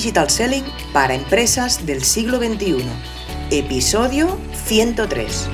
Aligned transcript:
Digital 0.00 0.30
Selling 0.30 0.64
para 0.94 1.12
empresas 1.12 1.84
del 1.84 2.02
siglo 2.02 2.38
XXI. 2.38 2.84
Episodio 3.50 4.38
103. 4.64 5.46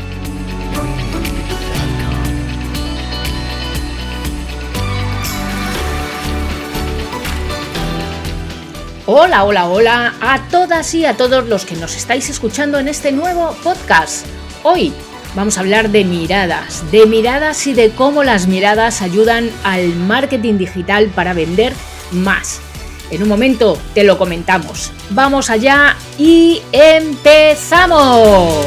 Hola, 9.07 9.43
hola, 9.43 9.67
hola 9.67 10.15
a 10.21 10.41
todas 10.49 10.95
y 10.95 11.05
a 11.07 11.17
todos 11.17 11.49
los 11.49 11.65
que 11.65 11.75
nos 11.75 11.97
estáis 11.97 12.31
escuchando 12.31 12.79
en 12.79 12.87
este 12.87 13.11
nuevo 13.11 13.53
podcast. 13.65 14.27
Hoy 14.63 14.93
vamos 15.35 15.59
a 15.59 15.63
hablar 15.63 15.91
de 15.91 16.05
miradas, 16.05 16.89
de 16.93 17.05
miradas 17.07 17.67
y 17.67 17.75
de 17.75 17.91
cómo 17.91 18.23
las 18.23 18.47
miradas 18.47 19.03
ayudan 19.03 19.51
al 19.65 19.93
marketing 19.97 20.57
digital 20.57 21.09
para 21.09 21.35
vender 21.35 21.73
más. 22.13 22.61
En 23.11 23.23
un 23.23 23.29
momento 23.29 23.79
te 23.95 24.05
lo 24.05 24.19
comentamos. 24.19 24.93
Vamos 25.11 25.49
allá 25.51 25.97
y 26.19 26.61
empezamos. 26.73 28.67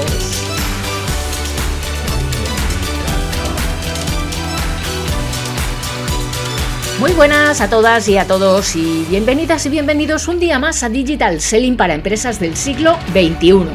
Muy 7.00 7.12
buenas 7.14 7.62
a 7.62 7.70
todas 7.70 8.10
y 8.10 8.18
a 8.18 8.28
todos 8.28 8.76
y 8.76 9.06
bienvenidas 9.10 9.66
y 9.66 9.70
bienvenidos 9.70 10.28
un 10.28 10.38
día 10.38 10.60
más 10.60 10.84
a 10.84 10.90
Digital 10.90 11.40
Selling 11.40 11.78
para 11.78 11.94
empresas 11.94 12.42
del 12.42 12.58
siglo 12.58 12.98
XXI, 13.14 13.68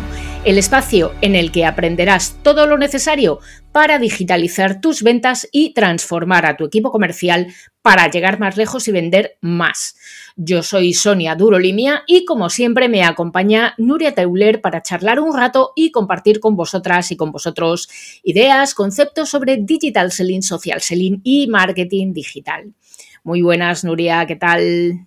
el 0.44 0.58
espacio 0.58 1.14
en 1.22 1.34
el 1.34 1.50
que 1.50 1.64
aprenderás 1.64 2.36
todo 2.42 2.66
lo 2.66 2.76
necesario 2.76 3.40
para 3.72 3.98
digitalizar 3.98 4.82
tus 4.82 5.02
ventas 5.02 5.48
y 5.52 5.72
transformar 5.72 6.44
a 6.44 6.58
tu 6.58 6.66
equipo 6.66 6.92
comercial 6.92 7.54
para 7.80 8.10
llegar 8.10 8.38
más 8.38 8.58
lejos 8.58 8.88
y 8.88 8.92
vender 8.92 9.38
más. 9.40 9.96
Yo 10.36 10.64
soy 10.64 10.94
Sonia 10.94 11.36
Durolimia 11.36 12.02
y 12.08 12.24
como 12.24 12.50
siempre 12.50 12.88
me 12.88 13.04
acompaña 13.04 13.74
Nuria 13.78 14.16
Teuler 14.16 14.60
para 14.60 14.82
charlar 14.82 15.20
un 15.20 15.36
rato 15.36 15.72
y 15.76 15.92
compartir 15.92 16.40
con 16.40 16.56
vosotras 16.56 17.12
y 17.12 17.16
con 17.16 17.30
vosotros 17.30 17.88
ideas, 18.24 18.74
conceptos 18.74 19.30
sobre 19.30 19.58
digital 19.58 20.10
selling, 20.10 20.42
social 20.42 20.80
selling 20.80 21.20
y 21.22 21.46
marketing 21.46 22.12
digital. 22.12 22.74
Muy 23.22 23.42
buenas, 23.42 23.84
Nuria, 23.84 24.26
¿qué 24.26 24.34
tal? 24.34 25.06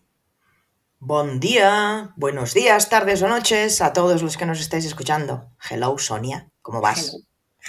Buen 1.00 1.42
día, 1.42 2.14
buenos 2.16 2.54
días, 2.54 2.88
tardes 2.88 3.22
o 3.22 3.28
noches 3.28 3.82
a 3.82 3.92
todos 3.92 4.24
los 4.24 4.38
que 4.38 4.46
nos 4.46 4.62
estáis 4.62 4.86
escuchando. 4.86 5.50
Hello, 5.70 5.98
Sonia, 5.98 6.50
¿cómo 6.62 6.80
vas? 6.80 7.18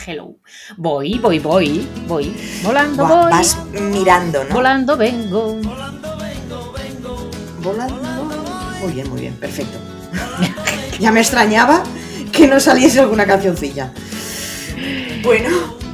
Hello. 0.07 0.37
Voy, 0.77 1.19
voy, 1.19 1.41
voy, 1.41 1.89
voy. 2.07 2.33
Volando 2.63 3.05
Buah, 3.05 3.23
voy. 3.23 3.31
Vas 3.33 3.59
mirando, 3.73 4.45
¿no? 4.45 4.55
Volando 4.55 4.97
vengo. 4.97 5.55
Volando. 5.55 6.08
Muy 8.81 8.93
bien, 8.93 9.09
muy 9.11 9.21
bien, 9.21 9.35
perfecto. 9.35 9.79
ya 11.01 11.11
me 11.13 11.21
extrañaba 11.21 11.83
que 12.33 12.47
no 12.47 12.61
saliese 12.61 13.01
alguna 13.01 13.27
cancioncilla. 13.27 13.93
Bueno, 15.23 15.49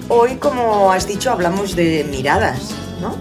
hoy, 0.08 0.36
como 0.36 0.92
has 0.92 1.06
dicho, 1.06 1.30
hablamos 1.30 1.74
de 1.74 2.04
miradas, 2.10 2.74
¿no? 3.00 3.16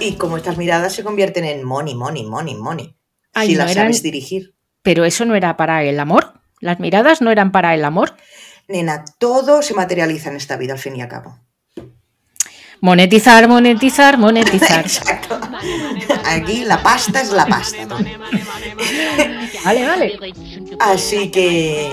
Y 0.00 0.14
como 0.14 0.36
estas 0.36 0.56
miradas 0.58 0.92
se 0.92 1.02
convierten 1.04 1.44
en 1.44 1.64
money, 1.64 1.94
money, 1.94 2.24
money, 2.26 2.54
money. 2.56 2.96
Ay, 3.34 3.48
si 3.48 3.52
no 3.54 3.58
las 3.64 3.72
eran- 3.72 3.86
sabes 3.86 4.02
dirigir. 4.02 4.54
Pero 4.82 5.04
eso 5.04 5.24
no 5.24 5.34
era 5.34 5.56
para 5.56 5.82
el 5.84 5.98
amor. 6.00 6.34
Las 6.60 6.80
miradas 6.80 7.20
no 7.20 7.30
eran 7.30 7.52
para 7.52 7.74
el 7.74 7.84
amor. 7.84 8.14
Nena, 8.68 9.04
todo 9.18 9.62
se 9.62 9.74
materializa 9.74 10.30
en 10.30 10.36
esta 10.36 10.56
vida 10.56 10.72
al 10.74 10.78
fin 10.78 10.96
y 10.96 11.02
al 11.02 11.08
cabo. 11.08 11.38
Monetizar, 12.80 13.48
monetizar, 13.48 14.18
monetizar. 14.18 14.80
Exacto. 14.86 15.40
Aquí 16.24 16.64
la 16.64 16.82
pasta 16.82 17.20
es 17.20 17.30
la 17.30 17.46
pasta. 17.46 17.84
¿no? 17.86 17.96
Vale, 19.64 19.86
vale. 19.86 20.18
Así 20.80 21.30
que 21.30 21.88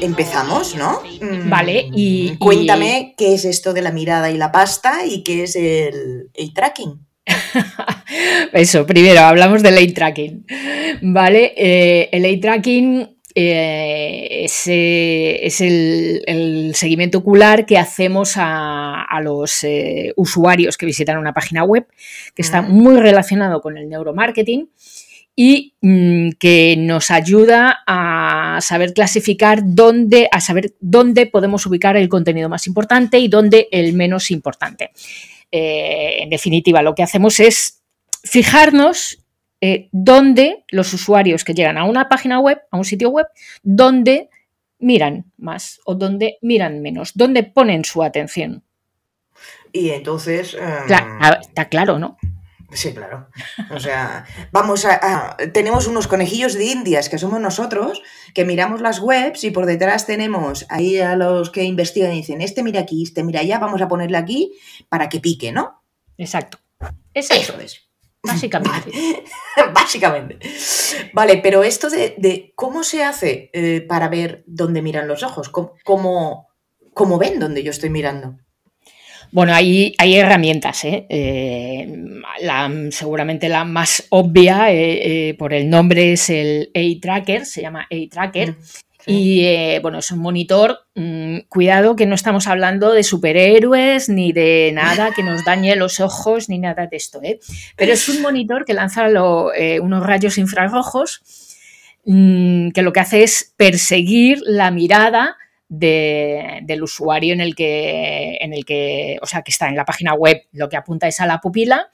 empezamos, 0.00 0.74
¿no? 0.76 1.00
Mm, 1.20 1.48
Vale, 1.48 1.88
y- 1.94 2.32
y- 2.32 2.36
cuéntame 2.38 3.14
qué 3.16 3.34
es 3.34 3.44
esto 3.44 3.72
de 3.72 3.82
la 3.82 3.92
mirada 3.92 4.30
y 4.30 4.36
la 4.36 4.52
pasta 4.52 5.06
y 5.06 5.22
qué 5.22 5.44
es 5.44 5.56
el, 5.56 6.30
el 6.34 6.52
tracking. 6.54 7.06
Eso, 8.52 8.86
primero 8.86 9.20
hablamos 9.20 9.62
del 9.62 9.78
eye 9.78 9.92
tracking. 9.92 10.46
Vale, 11.02 11.54
eh, 11.56 12.08
el 12.12 12.24
eye 12.24 12.38
tracking 12.38 13.15
eh, 13.38 14.44
es, 14.44 14.66
eh, 14.66 15.46
es 15.46 15.60
el, 15.60 16.22
el 16.26 16.74
seguimiento 16.74 17.18
ocular 17.18 17.66
que 17.66 17.76
hacemos 17.76 18.38
a, 18.38 19.02
a 19.02 19.20
los 19.20 19.62
eh, 19.62 20.14
usuarios 20.16 20.78
que 20.78 20.86
visitan 20.86 21.18
una 21.18 21.34
página 21.34 21.62
web, 21.62 21.86
que 22.34 22.40
está 22.40 22.62
muy 22.62 22.96
relacionado 22.96 23.60
con 23.60 23.76
el 23.76 23.90
neuromarketing 23.90 24.70
y 25.36 25.74
mm, 25.82 26.30
que 26.38 26.76
nos 26.78 27.10
ayuda 27.10 27.82
a 27.86 28.58
saber 28.62 28.94
clasificar 28.94 29.60
dónde, 29.62 30.30
a 30.32 30.40
saber 30.40 30.74
dónde 30.80 31.26
podemos 31.26 31.66
ubicar 31.66 31.98
el 31.98 32.08
contenido 32.08 32.48
más 32.48 32.66
importante 32.66 33.18
y 33.18 33.28
dónde 33.28 33.68
el 33.70 33.92
menos 33.92 34.30
importante. 34.30 34.92
Eh, 35.52 36.22
en 36.22 36.30
definitiva, 36.30 36.80
lo 36.80 36.94
que 36.94 37.02
hacemos 37.02 37.38
es 37.38 37.82
fijarnos 38.24 39.25
eh, 39.60 39.88
dónde 39.92 40.64
los 40.70 40.92
usuarios 40.92 41.44
que 41.44 41.54
llegan 41.54 41.78
a 41.78 41.84
una 41.84 42.08
página 42.08 42.40
web, 42.40 42.60
a 42.70 42.76
un 42.76 42.84
sitio 42.84 43.10
web, 43.10 43.26
dónde 43.62 44.28
miran 44.78 45.32
más 45.38 45.80
o 45.84 45.94
dónde 45.94 46.38
miran 46.42 46.82
menos, 46.82 47.12
dónde 47.14 47.42
ponen 47.42 47.84
su 47.84 48.02
atención. 48.02 48.62
Y 49.72 49.90
entonces... 49.90 50.54
em, 50.54 51.40
está 51.40 51.68
claro, 51.68 51.98
¿no? 51.98 52.16
Sí, 52.72 52.92
claro. 52.92 53.28
O 53.70 53.78
sea, 53.78 54.26
vamos 54.50 54.84
a, 54.84 54.98
a- 55.30 55.36
Tenemos 55.52 55.86
unos 55.86 56.08
conejillos 56.08 56.54
de 56.54 56.64
indias 56.64 57.08
que 57.08 57.16
somos 57.16 57.40
nosotros, 57.40 58.02
que 58.34 58.44
miramos 58.44 58.80
las 58.80 58.98
webs 59.00 59.44
y 59.44 59.50
por 59.50 59.66
detrás 59.66 60.04
tenemos 60.06 60.66
ahí 60.68 60.98
a 60.98 61.14
los 61.16 61.50
que 61.50 61.62
investigan 61.64 62.12
y 62.12 62.16
dicen, 62.16 62.40
este 62.42 62.62
mira 62.62 62.80
aquí, 62.80 63.02
este 63.04 63.22
mira 63.22 63.40
allá, 63.40 63.58
vamos 63.58 63.80
a 63.80 63.88
ponerle 63.88 64.18
aquí 64.18 64.52
para 64.88 65.08
que 65.08 65.20
pique, 65.20 65.52
¿no? 65.52 65.82
Exacto. 66.18 66.58
Es 67.14 67.30
eso, 67.30 67.52
Eso 67.54 67.60
es. 67.60 67.85
Básicamente. 68.26 68.90
Básicamente. 69.74 70.38
Vale, 71.12 71.38
pero 71.42 71.62
esto 71.64 71.88
de, 71.88 72.14
de 72.18 72.52
cómo 72.54 72.82
se 72.82 73.02
hace 73.04 73.50
eh, 73.52 73.80
para 73.80 74.08
ver 74.08 74.44
dónde 74.46 74.82
miran 74.82 75.08
los 75.08 75.22
ojos, 75.22 75.48
cómo, 75.48 75.72
cómo, 75.84 76.48
cómo 76.92 77.18
ven 77.18 77.38
dónde 77.38 77.62
yo 77.62 77.70
estoy 77.70 77.88
mirando. 77.90 78.36
Bueno, 79.32 79.54
hay, 79.54 79.94
hay 79.98 80.16
herramientas, 80.16 80.84
¿eh? 80.84 81.06
Eh, 81.08 81.88
la- 82.42 82.70
seguramente 82.90 83.48
la 83.48 83.64
más 83.64 84.06
obvia 84.10 84.70
eh, 84.72 85.28
eh, 85.30 85.34
por 85.34 85.52
el 85.52 85.68
nombre 85.68 86.12
es 86.12 86.30
el 86.30 86.70
A-Tracker, 86.74 87.44
se 87.46 87.62
llama 87.62 87.88
A-Tracker. 87.90 88.52
Mm, 88.52 88.56
Y 89.06 89.44
eh, 89.44 89.78
bueno, 89.82 89.98
es 89.98 90.10
un 90.10 90.18
monitor. 90.18 90.80
mm, 90.96 91.38
cuidado 91.48 91.94
que 91.94 92.06
no 92.06 92.14
estamos 92.14 92.46
hablando 92.48 92.92
de 92.92 93.02
superhéroes 93.04 94.08
ni 94.08 94.32
de 94.32 94.72
nada 94.74 95.12
que 95.14 95.22
nos 95.22 95.44
dañe 95.44 95.76
los 95.76 96.00
ojos 96.00 96.48
ni 96.48 96.58
nada 96.58 96.86
de 96.86 96.96
esto, 96.96 97.20
¿eh? 97.22 97.38
Pero 97.76 97.92
es 97.92 98.08
un 98.08 98.20
monitor 98.22 98.64
que 98.64 98.74
lanza 98.74 99.06
eh, 99.56 99.78
unos 99.80 100.04
rayos 100.04 100.38
infrarrojos 100.38 101.22
mm, 102.04 102.70
que 102.70 102.82
lo 102.82 102.92
que 102.92 103.00
hace 103.00 103.22
es 103.22 103.54
perseguir 103.56 104.40
la 104.44 104.70
mirada 104.70 105.36
de- 105.68 106.60
del 106.62 106.82
usuario 106.82 107.32
en 107.34 107.40
el 107.40 107.54
que, 107.54 108.38
en 108.40 108.52
el 108.54 108.64
que, 108.64 109.18
o 109.22 109.26
sea, 109.26 109.42
que 109.42 109.50
está 109.50 109.68
en 109.68 109.76
la 109.76 109.84
página 109.84 110.14
web, 110.14 110.42
lo 110.52 110.68
que 110.68 110.76
apunta 110.76 111.08
es 111.08 111.20
a 111.20 111.26
la 111.26 111.40
pupila 111.40 111.88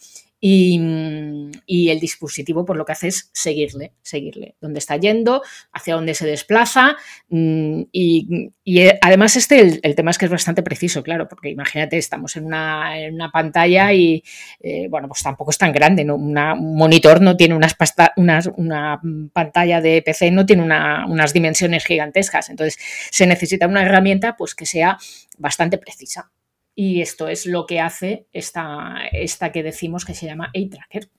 y, 0.44 1.88
el 1.88 2.00
dispositivo 2.00 2.64
por 2.64 2.76
lo 2.76 2.84
que 2.84 2.92
hace 2.92 3.08
es 3.08 3.30
seguirle, 3.32 3.92
seguirle, 4.02 4.56
dónde 4.60 4.80
está 4.80 4.96
yendo, 4.96 5.42
hacia 5.72 5.94
dónde 5.94 6.14
se 6.14 6.26
desplaza 6.26 6.96
mm, 7.28 7.82
y, 7.92 8.50
eh, 8.64 8.98
además 9.00 9.36
este, 9.36 9.80
el, 9.82 9.94
tema 9.94 10.10
es 10.10 10.18
que 10.18 10.24
es 10.24 10.30
bastante 10.30 10.64
preciso, 10.64 11.04
claro, 11.04 11.28
porque 11.28 11.48
imagínate, 11.50 11.96
estamos 11.96 12.36
en 12.36 12.46
una, 12.46 13.30
pantalla 13.32 13.92
y, 13.92 14.24
eh, 14.60 14.88
bueno, 14.90 15.06
pues 15.06 15.22
tampoco 15.22 15.52
es 15.52 15.58
tan 15.58 15.72
grande, 15.72 16.04
¿no? 16.04 16.16
Un 16.16 16.34
monitor 16.76 17.20
no 17.20 17.36
tiene 17.36 17.54
unas, 17.54 17.76
unas- 18.16 18.50
una 18.56 19.00
pantalla 19.32 19.80
de 19.80 20.02
PC, 20.02 20.32
no 20.32 20.44
tiene 20.44 20.62
una- 20.62 21.06
unas 21.06 21.32
dimensiones 21.32 21.84
gigantescas, 21.84 22.50
entonces 22.50 22.78
se 23.10 23.26
necesita 23.28 23.68
una 23.68 23.82
herramienta 23.84 24.36
pues 24.36 24.54
que 24.56 24.66
sea 24.66 24.98
bastante 25.38 25.78
precisa. 25.78 26.32
Y 26.74 27.02
esto 27.02 27.28
es 27.28 27.46
lo 27.46 27.66
que 27.66 27.80
hace 27.80 28.26
esta, 28.32 28.96
esta 29.12 29.52
que 29.52 29.62
decimos 29.62 30.04
que 30.04 30.14
se 30.14 30.26
llama 30.26 30.50
A-Tracker. 30.54 31.10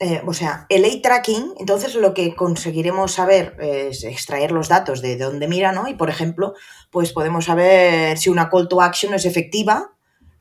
Eh, 0.00 0.22
o 0.26 0.32
sea, 0.32 0.66
el 0.68 0.84
eye 0.84 1.00
tracking, 1.00 1.54
entonces 1.58 1.94
lo 1.94 2.14
que 2.14 2.34
conseguiremos 2.34 3.12
saber 3.12 3.56
es 3.58 4.04
extraer 4.04 4.52
los 4.52 4.68
datos 4.68 5.02
de 5.02 5.16
dónde 5.16 5.48
mira, 5.48 5.72
¿no? 5.72 5.88
Y 5.88 5.94
por 5.94 6.08
ejemplo, 6.08 6.54
pues 6.90 7.12
podemos 7.12 7.46
saber 7.46 8.16
si 8.16 8.30
una 8.30 8.48
call 8.48 8.68
to 8.68 8.80
action 8.80 9.12
es 9.12 9.24
efectiva, 9.24 9.92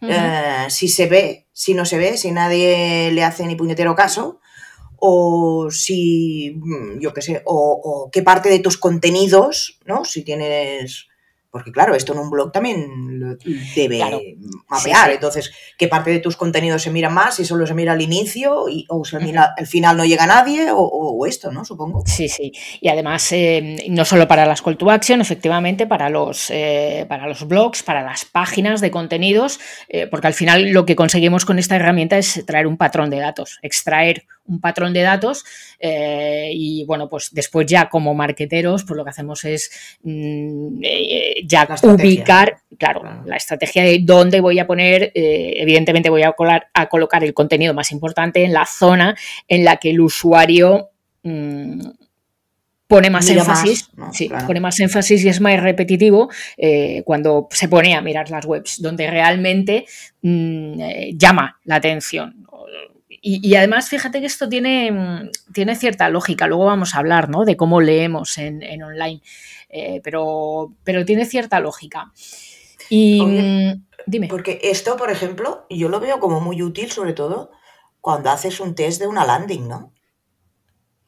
eh, 0.02 0.68
si 0.70 0.88
se 0.88 1.08
ve, 1.08 1.48
si 1.52 1.74
no 1.74 1.86
se 1.86 1.98
ve, 1.98 2.18
si 2.18 2.32
nadie 2.32 3.12
le 3.12 3.24
hace 3.24 3.46
ni 3.48 3.56
puñetero 3.56 3.96
caso, 3.96 4.40
o 4.98 5.70
si, 5.72 6.54
mm, 6.56 7.00
yo 7.00 7.14
qué 7.14 7.22
sé, 7.22 7.42
o, 7.46 7.82
o 7.84 8.12
qué 8.12 8.22
parte 8.22 8.50
de 8.50 8.60
tus 8.60 8.78
contenidos, 8.78 9.80
¿no? 9.86 10.06
Si 10.06 10.24
tienes 10.24 11.08
Porque 11.50 11.72
claro, 11.72 11.96
esto 11.96 12.14
en 12.14 12.20
un 12.20 12.30
blog 12.30 12.52
también 12.52 13.20
lo 13.20 13.36
debe 13.76 13.98
Claro. 13.98 14.20
mapear. 14.68 15.06
Sí, 15.06 15.10
sí. 15.10 15.14
Entonces, 15.16 15.52
¿qué 15.78 15.88
parte 15.88 16.12
de 16.12 16.20
tus 16.20 16.36
contenidos 16.36 16.82
se 16.84 16.92
mira 16.92 17.10
más? 17.10 17.36
Si 17.36 17.46
solo 17.46 17.66
se 17.66 17.74
mira 17.74 17.94
al 17.94 18.02
inicio 18.02 18.68
y, 18.70 18.86
o 18.90 19.06
se 19.06 19.20
mira 19.20 19.54
al 19.58 19.66
final 19.66 19.98
no 19.98 20.06
llega 20.06 20.28
nadie 20.28 20.72
o, 20.72 20.78
o 20.80 21.26
esto, 21.26 21.52
¿no? 21.52 21.64
Supongo. 21.66 22.04
Sí, 22.06 22.28
sí. 22.30 22.52
Y 22.82 22.90
además, 22.90 23.32
eh, 23.32 23.78
no 23.90 24.06
solo 24.06 24.28
para 24.28 24.46
las 24.46 24.62
call 24.62 24.78
to 24.78 24.92
action, 24.92 25.22
efectivamente, 25.22 25.88
para 25.88 26.10
los, 26.10 26.50
eh, 26.50 27.06
para 27.08 27.28
los 27.28 27.48
blogs, 27.48 27.82
para 27.84 28.04
las 28.04 28.26
páginas 28.26 28.82
de 28.82 28.92
contenidos, 28.92 29.60
eh, 29.88 30.08
porque 30.08 30.28
al 30.28 30.34
final 30.34 30.72
lo 30.72 30.86
que 30.86 30.96
conseguimos 30.96 31.46
con 31.46 31.60
esta 31.60 31.76
herramienta 31.76 32.18
es 32.18 32.44
traer 32.46 32.68
un 32.68 32.78
patrón 32.78 33.10
de 33.10 33.20
datos, 33.20 33.58
extraer 33.62 34.26
un 34.48 34.60
patrón 34.62 34.94
de 34.94 35.02
datos 35.02 35.44
eh, 35.80 36.50
y 36.54 36.86
bueno, 36.86 37.08
pues 37.10 37.30
después 37.34 37.68
ya 37.68 37.90
como 37.90 38.14
marqueteros, 38.14 38.84
pues 38.84 38.98
lo 38.98 39.04
que 39.04 39.10
hacemos 39.12 39.44
es 39.46 39.70
mm, 40.04 40.80
eh, 40.84 41.36
ya 41.46 41.66
La 41.68 41.76
estrategia. 41.76 42.06
ubicar, 42.06 42.58
claro, 42.78 43.04
la 43.26 43.36
estrategia 43.36 43.84
de 43.84 44.00
dónde 44.02 44.40
voy 44.42 44.60
a 44.60 44.68
poner, 44.68 45.12
eh, 45.14 45.54
evidentemente 45.58 46.10
voy 46.10 46.24
a, 46.24 46.32
colar- 46.32 46.68
a 46.74 46.88
colocar 46.88 47.24
el 47.24 47.34
contenido 47.34 47.74
más 47.74 47.92
importante 47.92 48.44
en 48.44 48.54
la 48.54 48.66
zona 48.66 49.16
en 49.48 49.64
la 49.66 49.78
que 49.78 49.90
el 49.92 50.02
usuario 50.02 50.90
mm, 51.24 51.82
pone 52.88 53.10
más 53.10 53.28
Mira 53.28 53.42
énfasis, 53.42 53.90
más, 53.96 54.08
¿no? 54.08 54.14
sí, 54.14 54.30
Claro. 54.30 54.48
pone 54.48 54.62
más 54.62 54.80
énfasis 54.80 55.26
y 55.26 55.28
es 55.28 55.42
más 55.42 55.62
repetitivo 55.62 56.30
eh, 56.56 57.04
cuando 57.06 57.50
se 57.52 57.68
pone 57.68 57.94
a 57.96 58.02
mirar 58.02 58.30
las 58.30 58.46
webs, 58.46 58.82
donde 58.82 59.10
realmente 59.12 59.86
mm, 60.22 60.80
eh, 60.82 61.12
llama 61.18 61.60
la 61.66 61.76
atención. 61.76 62.47
Y, 63.30 63.46
y 63.46 63.56
además, 63.58 63.90
fíjate 63.90 64.22
que 64.22 64.26
esto 64.26 64.48
tiene, 64.48 64.90
mm, 64.90 65.32
tiene 65.52 65.76
cierta 65.76 66.08
lógica. 66.08 66.48
Luego 66.48 66.64
vamos 66.64 66.96
a 66.96 67.00
hablar 67.00 67.28
¿no? 67.28 67.44
de 67.44 67.58
cómo 67.58 67.82
leemos 67.82 68.38
en, 68.38 68.64
en 68.64 68.84
online, 68.84 69.22
eh, 69.68 70.00
pero, 70.02 70.72
pero 70.86 71.04
tiene 71.04 71.26
cierta 71.26 71.60
lógica. 71.60 72.14
Y 72.90 73.20
Oye, 73.20 73.76
mm, 73.76 73.86
dime. 74.06 74.28
Porque 74.30 74.62
esto, 74.64 74.96
por 74.96 75.12
ejemplo, 75.12 75.66
yo 75.70 75.90
lo 75.90 76.00
veo 76.00 76.22
como 76.22 76.40
muy 76.40 76.62
útil, 76.62 76.90
sobre 76.90 77.12
todo 77.12 77.52
cuando 78.00 78.30
haces 78.30 78.62
un 78.62 78.76
test 78.76 79.02
de 79.02 79.08
una 79.08 79.26
landing, 79.26 79.68
¿no? 79.68 79.92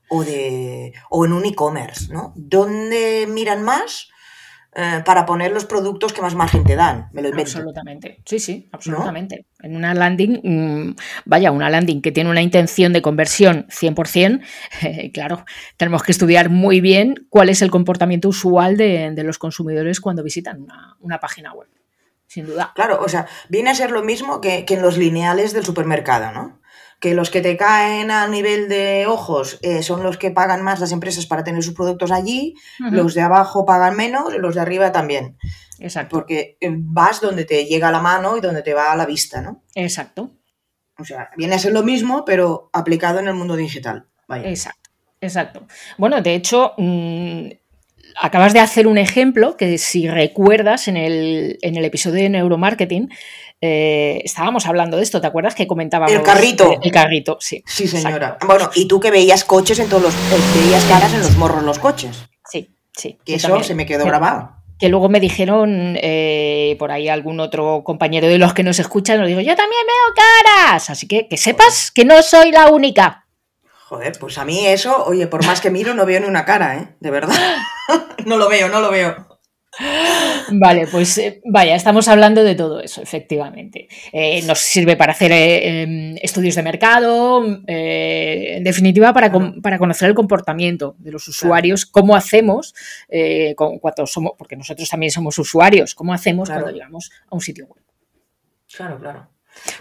O, 0.09 0.25
de, 0.25 0.91
o 1.09 1.25
en 1.25 1.31
un 1.31 1.45
e-commerce, 1.45 2.11
¿no? 2.11 2.33
¿Dónde 2.35 3.27
miran 3.29 3.63
más 3.63 4.09
eh, 4.75 5.01
para 5.03 5.25
poner 5.25 5.51
los 5.51 5.65
productos 5.65 6.13
que 6.13 6.21
más 6.21 6.35
margen 6.35 6.63
te 6.63 6.75
dan? 6.75 7.09
Me 7.11 7.21
lo 7.21 7.29
invento. 7.29 7.49
Absolutamente, 7.49 8.21
sí, 8.25 8.39
sí, 8.39 8.69
absolutamente. 8.71 9.47
En 9.61 9.75
una 9.75 9.95
landing, 9.95 10.41
mm, 10.43 10.95
vaya, 11.25 11.51
una 11.51 11.69
landing 11.69 12.01
que 12.01 12.11
tiene 12.11 12.29
una 12.29 12.41
intención 12.41 12.93
de 12.93 13.01
conversión 13.01 13.65
100%, 13.69 14.41
eh, 14.83 15.11
claro, 15.11 15.43
tenemos 15.77 16.03
que 16.03 16.11
estudiar 16.11 16.49
muy 16.49 16.81
bien 16.81 17.15
cuál 17.29 17.49
es 17.49 17.61
el 17.63 17.71
comportamiento 17.71 18.29
usual 18.29 18.77
de, 18.77 19.11
de 19.11 19.23
los 19.23 19.39
consumidores 19.39 19.99
cuando 19.99 20.23
visitan 20.23 20.61
una, 20.61 20.95
una 20.99 21.19
página 21.19 21.51
web, 21.53 21.67
sin 22.27 22.45
duda. 22.45 22.71
Claro, 22.75 22.99
o 23.01 23.09
sea, 23.09 23.27
viene 23.49 23.71
a 23.71 23.75
ser 23.75 23.89
lo 23.89 24.03
mismo 24.03 24.39
que, 24.39 24.65
que 24.65 24.75
en 24.75 24.83
los 24.83 24.97
lineales 24.97 25.53
del 25.53 25.65
supermercado, 25.65 26.31
¿no? 26.31 26.58
Que 26.99 27.13
los 27.13 27.29
que 27.29 27.41
te 27.41 27.55
caen 27.55 28.11
a 28.11 28.27
nivel 28.27 28.67
de 28.67 29.05
ojos 29.07 29.57
eh, 29.61 29.83
son 29.83 30.03
los 30.03 30.17
que 30.17 30.31
pagan 30.31 30.63
más 30.63 30.81
las 30.81 30.91
empresas 30.91 31.25
para 31.25 31.43
tener 31.45 31.63
sus 31.63 31.73
productos 31.73 32.11
allí, 32.11 32.55
los 32.79 33.13
de 33.13 33.21
abajo 33.21 33.65
pagan 33.65 33.95
menos 33.95 34.33
los 34.37 34.55
de 34.55 34.61
arriba 34.61 34.91
también. 34.91 35.37
Exacto, 35.79 36.17
Porque 36.17 36.57
eh, 36.59 36.69
vas 36.77 37.21
donde 37.21 37.45
te 37.45 37.65
llega 37.65 37.91
la 37.91 38.01
mano 38.01 38.35
y 38.35 38.41
donde 38.41 38.61
te 38.61 38.73
va 38.73 38.95
la 38.95 39.05
vista, 39.05 39.41
¿no? 39.41 39.63
exacto, 39.75 40.35
O 40.97 41.05
sea, 41.05 41.29
viene 41.37 41.55
a 41.55 41.59
ser 41.59 41.71
lo 41.71 41.83
mismo, 41.83 42.25
pero 42.25 42.69
aplicado 42.73 43.19
en 43.19 43.29
el 43.29 43.33
mundo 43.33 43.55
digital. 43.55 44.05
Vaya. 44.27 44.49
exacto, 44.49 44.89
exacto. 45.21 45.67
Bueno, 45.97 46.21
de 46.21 46.35
hecho, 46.35 46.73
mm, 46.77 47.47
acabas 48.19 48.53
de 48.53 48.59
hacer 48.59 48.87
un 48.87 48.97
ejemplo 48.97 49.57
que 49.57 49.77
si 49.77 50.07
recuerdas 50.07 50.87
en 50.87 50.97
el, 50.97 51.57
en 51.61 51.77
el 51.77 51.85
episodio 51.85 52.23
de 52.23 52.29
neuromarketing, 52.29 53.09
eh, 53.61 54.21
estábamos 54.23 54.65
hablando 54.65 54.97
de 54.97 55.03
esto, 55.03 55.19
¿te 55.21 55.27
acuerdas 55.27 55.55
que 55.55 55.67
comentábamos? 55.67 56.13
El 56.13 56.23
carrito. 56.23 56.79
El 56.81 56.91
carrito, 56.91 57.37
sí. 57.39 57.63
Sí, 57.65 57.87
señora. 57.87 58.15
exacto. 58.27 58.47
Bueno, 58.47 58.69
y 58.75 58.87
tú 58.87 58.99
que 58.99 59.11
veías 59.11 59.43
coches 59.43 59.79
en 59.79 59.89
todos 59.89 60.03
los. 60.03 60.13
eh, 60.13 60.39
veías 60.63 60.83
caras 60.85 61.13
en 61.13 61.19
los 61.21 61.35
morros 61.37 61.63
los 61.63 61.79
coches. 61.79 62.25
Sí, 62.49 62.69
sí. 62.95 63.17
Que 63.25 63.35
eso 63.35 63.47
también. 63.49 63.65
se 63.65 63.75
me 63.75 63.85
quedó 63.85 64.03
Que- 64.03 64.09
grabado. 64.09 64.51
Que 64.79 64.87
luego 64.87 65.09
me 65.09 65.19
dijeron 65.19 65.97
eh, 66.01 66.77
por 66.79 66.93
ahí 66.93 67.09
algún 67.09 67.41
otro 67.41 67.81
compañero 67.83 68.27
de 68.27 68.37
los 68.37 68.53
que 68.53 68.63
nos 68.63 68.79
escuchan, 68.79 69.19
nos 69.19 69.27
dijo, 69.27 69.41
yo 69.41 69.53
también 69.57 69.81
veo 69.85 70.15
caras. 70.15 70.89
Así 70.89 71.05
que 71.05 71.27
que 71.27 71.35
sepas 71.35 71.91
que 71.91 72.05
no 72.05 72.21
soy 72.23 72.53
la 72.53 72.69
única. 72.71 73.25
Joder, 73.89 74.13
pues 74.19 74.37
a 74.37 74.45
mí 74.45 74.65
eso, 74.67 75.03
oye, 75.05 75.27
por 75.27 75.43
más 75.45 75.59
que 75.59 75.69
miro, 75.69 75.93
no 75.95 76.05
veo 76.05 76.21
ni 76.21 76.27
una 76.27 76.45
cara, 76.45 76.77
¿eh? 76.77 76.95
De 77.01 77.11
verdad. 77.11 77.35
no 78.25 78.37
lo 78.37 78.47
veo, 78.47 78.69
no 78.69 78.79
lo 78.79 78.89
veo. 78.89 79.28
Vale, 80.51 80.87
pues 80.87 81.17
eh, 81.19 81.41
vaya, 81.45 81.75
estamos 81.75 82.07
hablando 82.07 82.43
de 82.43 82.55
todo 82.55 82.81
eso, 82.81 83.01
efectivamente. 83.01 83.87
Eh, 84.11 84.41
nos 84.43 84.59
sirve 84.59 84.95
para 84.97 85.13
hacer 85.13 85.31
eh, 85.31 85.81
em, 85.83 86.15
estudios 86.21 86.55
de 86.55 86.63
mercado, 86.63 87.43
en 87.67 88.63
definitiva, 88.63 89.13
para, 89.13 89.31
para 89.61 89.77
conocer 89.77 90.09
el 90.09 90.15
comportamiento 90.15 90.95
de 90.99 91.11
los 91.11 91.27
usuarios, 91.27 91.85
cómo 91.85 92.15
hacemos 92.15 92.73
con, 93.55 93.79
cuando 93.79 94.05
somos, 94.07 94.33
porque 94.37 94.55
nosotros 94.55 94.89
también 94.89 95.11
somos 95.11 95.37
usuarios, 95.37 95.95
cómo 95.95 96.13
hacemos 96.13 96.49
Claro. 96.49 96.63
cuando 96.63 96.77
llegamos 96.77 97.11
a 97.29 97.35
un 97.35 97.41
sitio 97.41 97.65
web. 97.67 97.83
Claro, 98.75 98.99
claro. 98.99 99.29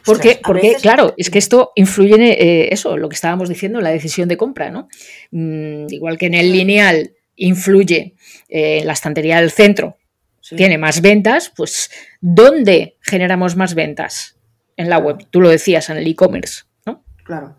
Porque, 0.04 0.40
porque 0.42 0.68
veces- 0.68 0.82
claro, 0.82 1.14
es 1.16 1.30
que 1.30 1.38
esto 1.38 1.72
influye 1.76 2.14
en 2.14 2.72
eso, 2.72 2.96
lo 2.96 3.08
que 3.08 3.14
estábamos 3.14 3.48
diciendo, 3.48 3.80
la 3.80 3.90
decisión 3.90 4.28
de 4.28 4.36
compra, 4.36 4.70
¿no? 4.70 4.88
Mm, 5.30 5.86
igual 5.90 6.18
que 6.18 6.26
en 6.26 6.34
el 6.34 6.52
lineal 6.52 7.12
influye 7.38 8.14
eh, 8.48 8.78
en 8.80 8.86
la 8.86 8.92
estantería 8.92 9.40
del 9.40 9.50
centro, 9.50 9.96
Sí. 10.40 10.56
tiene 10.56 10.78
más 10.78 11.02
ventas, 11.02 11.52
pues 11.54 11.90
¿dónde 12.20 12.96
generamos 13.02 13.54
más 13.56 13.74
ventas? 13.74 14.36
En 14.76 14.88
la 14.88 14.98
web, 14.98 15.26
tú 15.30 15.40
lo 15.42 15.48
decías, 15.50 15.90
en 15.90 15.98
el 15.98 16.06
e-commerce, 16.06 16.62
¿no? 16.86 17.04
Claro, 17.24 17.56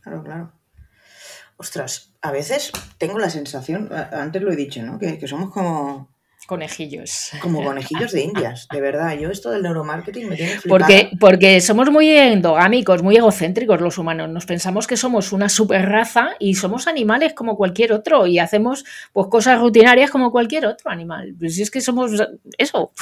claro, 0.00 0.24
claro. 0.24 0.52
Ostras, 1.58 2.12
a 2.20 2.32
veces 2.32 2.72
tengo 2.98 3.18
la 3.18 3.30
sensación, 3.30 3.90
antes 3.92 4.42
lo 4.42 4.50
he 4.50 4.56
dicho, 4.56 4.82
¿no? 4.82 4.98
Que, 4.98 5.18
que 5.18 5.28
somos 5.28 5.50
como, 5.50 6.08
Conejillos. 6.48 7.32
como 7.42 7.62
conejillos 7.62 8.10
de 8.12 8.22
indias, 8.22 8.66
de 8.72 8.80
verdad. 8.80 9.18
Yo 9.18 9.28
esto 9.30 9.50
del 9.50 9.60
neuromarketing 9.60 10.30
me 10.30 10.34
tiene 10.36 10.52
flipada. 10.58 10.86
Porque, 10.86 11.10
porque 11.20 11.60
somos 11.60 11.90
muy 11.90 12.08
endogámicos, 12.08 13.02
muy 13.02 13.16
egocéntricos 13.18 13.82
los 13.82 13.98
humanos. 13.98 14.30
Nos 14.30 14.46
pensamos 14.46 14.86
que 14.86 14.96
somos 14.96 15.32
una 15.32 15.50
super 15.50 15.84
raza 15.86 16.30
y 16.38 16.54
somos 16.54 16.86
animales 16.86 17.34
como 17.34 17.54
cualquier 17.54 17.92
otro 17.92 18.26
y 18.26 18.38
hacemos 18.38 18.86
pues 19.12 19.26
cosas 19.26 19.60
rutinarias 19.60 20.10
como 20.10 20.32
cualquier 20.32 20.64
otro 20.64 20.90
animal. 20.90 21.34
Pues 21.38 21.54
si 21.56 21.60
es 21.60 21.70
que 21.70 21.82
somos 21.82 22.12
eso. 22.56 22.92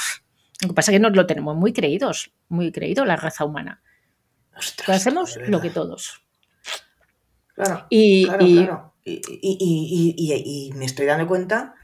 Lo 0.61 0.67
que 0.67 0.73
pasa 0.73 0.91
es 0.91 0.95
que 0.97 0.99
nos 0.99 1.15
lo 1.15 1.25
tenemos 1.25 1.55
muy 1.55 1.71
creídos, 1.71 2.33
muy 2.49 2.73
creído 2.73 3.05
la 3.05 3.15
raza 3.15 3.45
humana. 3.45 3.81
Ostras, 4.57 4.85
Que 4.87 4.91
hacemos 4.91 5.37
lo 5.47 5.61
que 5.61 5.69
todos. 5.69 6.21
Claro, 7.55 7.85
Y, 7.89 8.25
claro, 8.25 8.45
y- 8.45 8.55
claro. 8.65 8.93
Y 9.05 10.71
me 10.75 10.83
estoy 10.83 11.05
dando 11.05 11.27
cuenta 11.27 11.75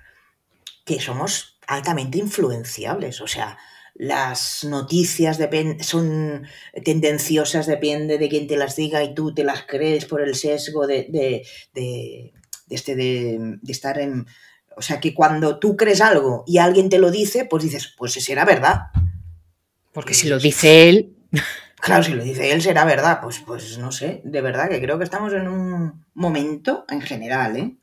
que 0.84 1.00
somos 1.00 1.53
altamente 1.67 2.17
influenciables. 2.17 3.22
O 3.22 3.27
sea, 3.27 3.58
las 3.96 4.63
noticias 4.63 5.39
son 5.82 6.46
tendenciosas, 6.84 7.67
depende 7.67 8.17
de 8.17 8.29
quién 8.29 8.48
te 8.48 8.58
las 8.58 8.75
diga 8.75 9.03
y 9.03 9.13
tú 9.13 9.34
te 9.34 9.43
las 9.43 9.63
crees 9.63 10.05
por 10.05 10.22
el 10.22 10.36
sesgo 10.36 10.88
de, 10.88 11.08
de- 11.10 11.46
de- 11.74 12.34
de 12.67 12.75
este 12.75 12.96
de, 12.96 13.58
de 13.62 13.72
estar 13.72 14.00
en. 14.00 14.25
O 14.75 14.82
sea, 14.82 15.00
que 15.00 15.13
cuando 15.13 15.60
tú 15.60 15.77
crees 15.77 16.01
algo 16.01 16.43
y 16.48 16.58
alguien 16.58 16.89
te 16.89 16.98
lo 16.98 17.12
dice, 17.12 17.46
pues 17.46 17.63
dices, 17.63 17.93
pues 17.98 18.13
será 18.13 18.46
verdad. 18.46 18.88
porque 19.93 20.13
si 20.15 20.27
lo 20.27 20.39
dice 20.39 20.89
él, 20.89 21.15
Claro, 21.79 22.01
si 22.01 22.13
lo 22.13 22.24
dice 22.24 22.51
él 22.53 22.62
será 22.62 22.86
verdad. 22.86 23.20
Pues, 23.22 23.39
pues 23.46 23.77
no 23.77 23.91
sé, 23.91 24.22
de 24.24 24.39
verdad 24.41 24.70
que 24.70 24.79
creo 24.82 24.98
que 24.98 25.03
estamos 25.03 25.34
en 25.34 25.50
un 25.50 26.05
momento 26.13 26.86
en 26.89 27.01
general, 27.01 27.58
¿eh? 27.58 27.75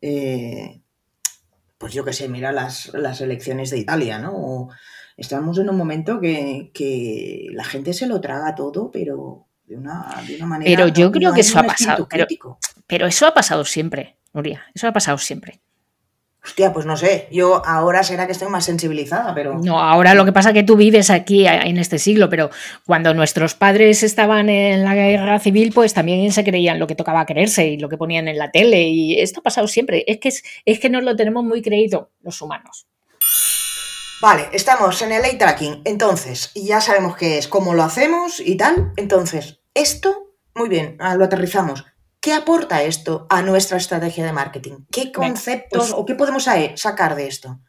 Eh, 0.00 0.80
pues 1.78 1.92
yo 1.92 2.04
qué 2.04 2.12
sé, 2.12 2.28
mira 2.28 2.52
las, 2.52 2.92
las 2.94 3.20
elecciones 3.20 3.70
de 3.70 3.78
Italia, 3.78 4.18
¿no? 4.18 4.32
O 4.34 4.68
estamos 5.16 5.58
en 5.58 5.68
un 5.70 5.76
momento 5.76 6.20
que, 6.20 6.70
que 6.74 7.46
la 7.52 7.64
gente 7.64 7.92
se 7.92 8.06
lo 8.06 8.20
traga 8.20 8.54
todo, 8.54 8.90
pero 8.90 9.46
de 9.66 9.76
una, 9.76 10.06
de 10.26 10.36
una 10.36 10.46
manera. 10.46 10.70
Pero 10.70 10.88
yo 10.88 11.10
creo 11.12 11.30
que 11.34 11.40
eso 11.40 11.58
ha 11.58 11.62
pasado, 11.86 12.08
pero- 12.08 12.26
pero 12.86 13.06
eso 13.06 13.26
ha 13.26 13.34
pasado 13.34 13.64
siempre, 13.64 14.16
Nuria. 14.32 14.62
Eso 14.74 14.86
ha 14.88 14.92
pasado 14.92 15.18
siempre. 15.18 15.60
Hostia, 16.44 16.74
pues 16.74 16.84
no 16.84 16.94
sé. 16.96 17.26
Yo 17.32 17.64
ahora 17.64 18.02
será 18.02 18.26
que 18.26 18.32
estoy 18.32 18.48
más 18.48 18.66
sensibilizada, 18.66 19.34
pero. 19.34 19.54
No, 19.58 19.80
ahora 19.80 20.12
lo 20.14 20.26
que 20.26 20.32
pasa 20.32 20.50
es 20.50 20.54
que 20.54 20.62
tú 20.62 20.76
vives 20.76 21.08
aquí 21.08 21.46
a- 21.46 21.62
en 21.62 21.78
este 21.78 21.98
siglo, 21.98 22.28
pero 22.28 22.50
cuando 22.84 23.14
nuestros 23.14 23.54
padres 23.54 24.02
estaban 24.02 24.50
en 24.50 24.84
la 24.84 24.94
guerra 24.94 25.38
civil, 25.40 25.72
pues 25.74 25.94
también 25.94 26.30
se 26.32 26.44
creían 26.44 26.78
lo 26.78 26.86
que 26.86 26.94
tocaba 26.94 27.24
creerse 27.24 27.66
y 27.68 27.78
lo 27.78 27.88
que 27.88 27.96
ponían 27.96 28.28
en 28.28 28.36
la 28.36 28.50
tele. 28.50 28.82
Y 28.82 29.20
esto 29.20 29.40
ha 29.40 29.42
pasado 29.42 29.66
siempre. 29.68 30.04
Es 30.06 30.18
que, 30.20 30.28
es, 30.28 30.44
es 30.66 30.78
que 30.80 30.90
nos 30.90 31.02
lo 31.02 31.16
tenemos 31.16 31.42
muy 31.44 31.62
creído 31.62 32.10
los 32.20 32.40
humanos. 32.42 32.86
Vale, 34.20 34.48
estamos 34.52 35.00
en 35.02 35.12
el 35.12 35.24
eye 35.24 35.36
tracking. 35.38 35.80
Entonces, 35.84 36.50
ya 36.54 36.80
sabemos 36.80 37.16
qué 37.16 37.38
es, 37.38 37.48
cómo 37.48 37.74
lo 37.74 37.82
hacemos 37.82 38.40
y 38.40 38.56
tal. 38.56 38.92
Entonces, 38.96 39.60
esto, 39.74 40.34
muy 40.54 40.68
bien, 40.68 40.96
ah, 41.00 41.14
lo 41.14 41.24
aterrizamos. 41.24 41.84
¿Qué 42.24 42.32
aporta 42.32 42.82
esto 42.82 43.26
a 43.28 43.42
nuestra 43.42 43.76
estrategia 43.76 44.24
de 44.24 44.32
marketing? 44.32 44.86
¿Qué 44.90 45.12
conceptos 45.12 45.88
pues- 45.88 45.92
o 45.94 46.06
qué 46.06 46.14
podemos 46.14 46.44
sa- 46.44 46.74
sacar 46.74 47.16
de 47.16 47.26
esto? 47.26 47.60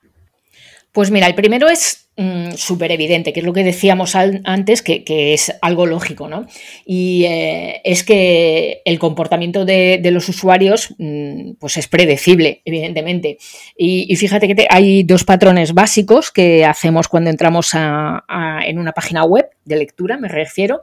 Pues 0.93 1.11
mira, 1.11 1.27
el 1.27 1.35
primero 1.35 1.67
es 1.67 2.07
mm, 2.15 2.53
súper 2.53 2.93
evidente, 2.93 3.33
que 3.33 3.41
es 3.41 3.45
lo 3.45 3.51
que 3.51 3.65
decíamos 3.65 4.15
antes, 4.15 4.81
que, 4.81 5.33
es 5.33 5.53
algo 5.61 5.85
lógico, 5.85 6.29
¿no? 6.29 6.45
Y 6.85 7.25
eh, 7.25 7.81
es 7.83 8.05
que 8.05 8.81
el 8.85 8.97
comportamiento 8.97 9.65
de, 9.65 9.99
los 10.13 10.29
usuarios 10.29 10.95
mm, 10.99 11.55
pues 11.59 11.75
es 11.75 11.89
predecible, 11.89 12.61
evidentemente. 12.63 13.37
Y, 13.77 14.15
fíjate 14.15 14.47
que 14.47 14.67
hay 14.69 15.03
dos 15.03 15.25
patrones 15.25 15.73
básicos 15.73 16.31
que 16.31 16.63
hacemos 16.63 17.09
cuando 17.09 17.29
entramos 17.29 17.73
en 17.73 18.79
una 18.79 18.93
página 18.93 19.25
web 19.25 19.49
de 19.65 19.75
lectura, 19.75 20.17
me 20.17 20.29
refiero, 20.29 20.81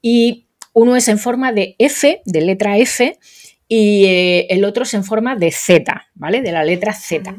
y 0.00 0.46
uno 0.72 0.96
es 0.96 1.08
en 1.08 1.18
forma 1.18 1.52
de 1.52 1.76
F, 1.78 2.22
de 2.24 2.40
letra 2.40 2.78
F, 2.78 3.18
y 3.68 4.04
eh, 4.06 4.46
el 4.50 4.64
otro 4.64 4.82
es 4.82 4.94
en 4.94 5.04
forma 5.04 5.36
de 5.36 5.52
Z, 5.52 6.08
¿vale? 6.14 6.42
De 6.42 6.52
la 6.52 6.64
letra 6.64 6.92
Z. 6.92 7.36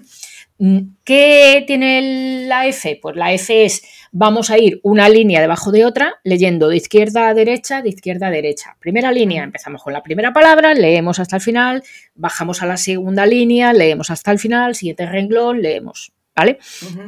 Mm, 0.58 0.80
¿Qué 1.04 1.64
tiene 1.66 2.46
la 2.48 2.68
F? 2.68 3.00
Pues 3.02 3.16
la 3.16 3.34
F 3.34 3.66
es, 3.66 3.82
vamos 4.12 4.52
a 4.52 4.60
ir 4.60 4.80
una 4.84 5.10
línea 5.10 5.42
debajo 5.42 5.72
de 5.72 5.86
otra, 5.86 6.14
leyendo 6.24 6.70
de 6.70 6.78
izquierda 6.78 7.30
a 7.30 7.34
derecha, 7.34 7.82
de 7.82 7.90
izquierda 7.90 8.28
a 8.28 8.30
derecha. 8.32 8.78
Primera 8.80 9.12
línea, 9.12 9.44
empezamos 9.44 9.82
con 9.82 9.92
la 9.92 10.04
primera 10.04 10.32
palabra, 10.34 10.74
leemos 10.74 11.20
hasta 11.20 11.38
el 11.38 11.42
final, 11.42 11.84
bajamos 12.14 12.62
a 12.62 12.68
la 12.68 12.78
segunda 12.78 13.26
línea, 13.26 13.74
leemos 13.74 14.12
hasta 14.12 14.32
el 14.32 14.38
final, 14.38 14.76
siguiente 14.76 15.06
renglón, 15.08 15.62
leemos. 15.62 16.14
¿Vale? 16.34 16.60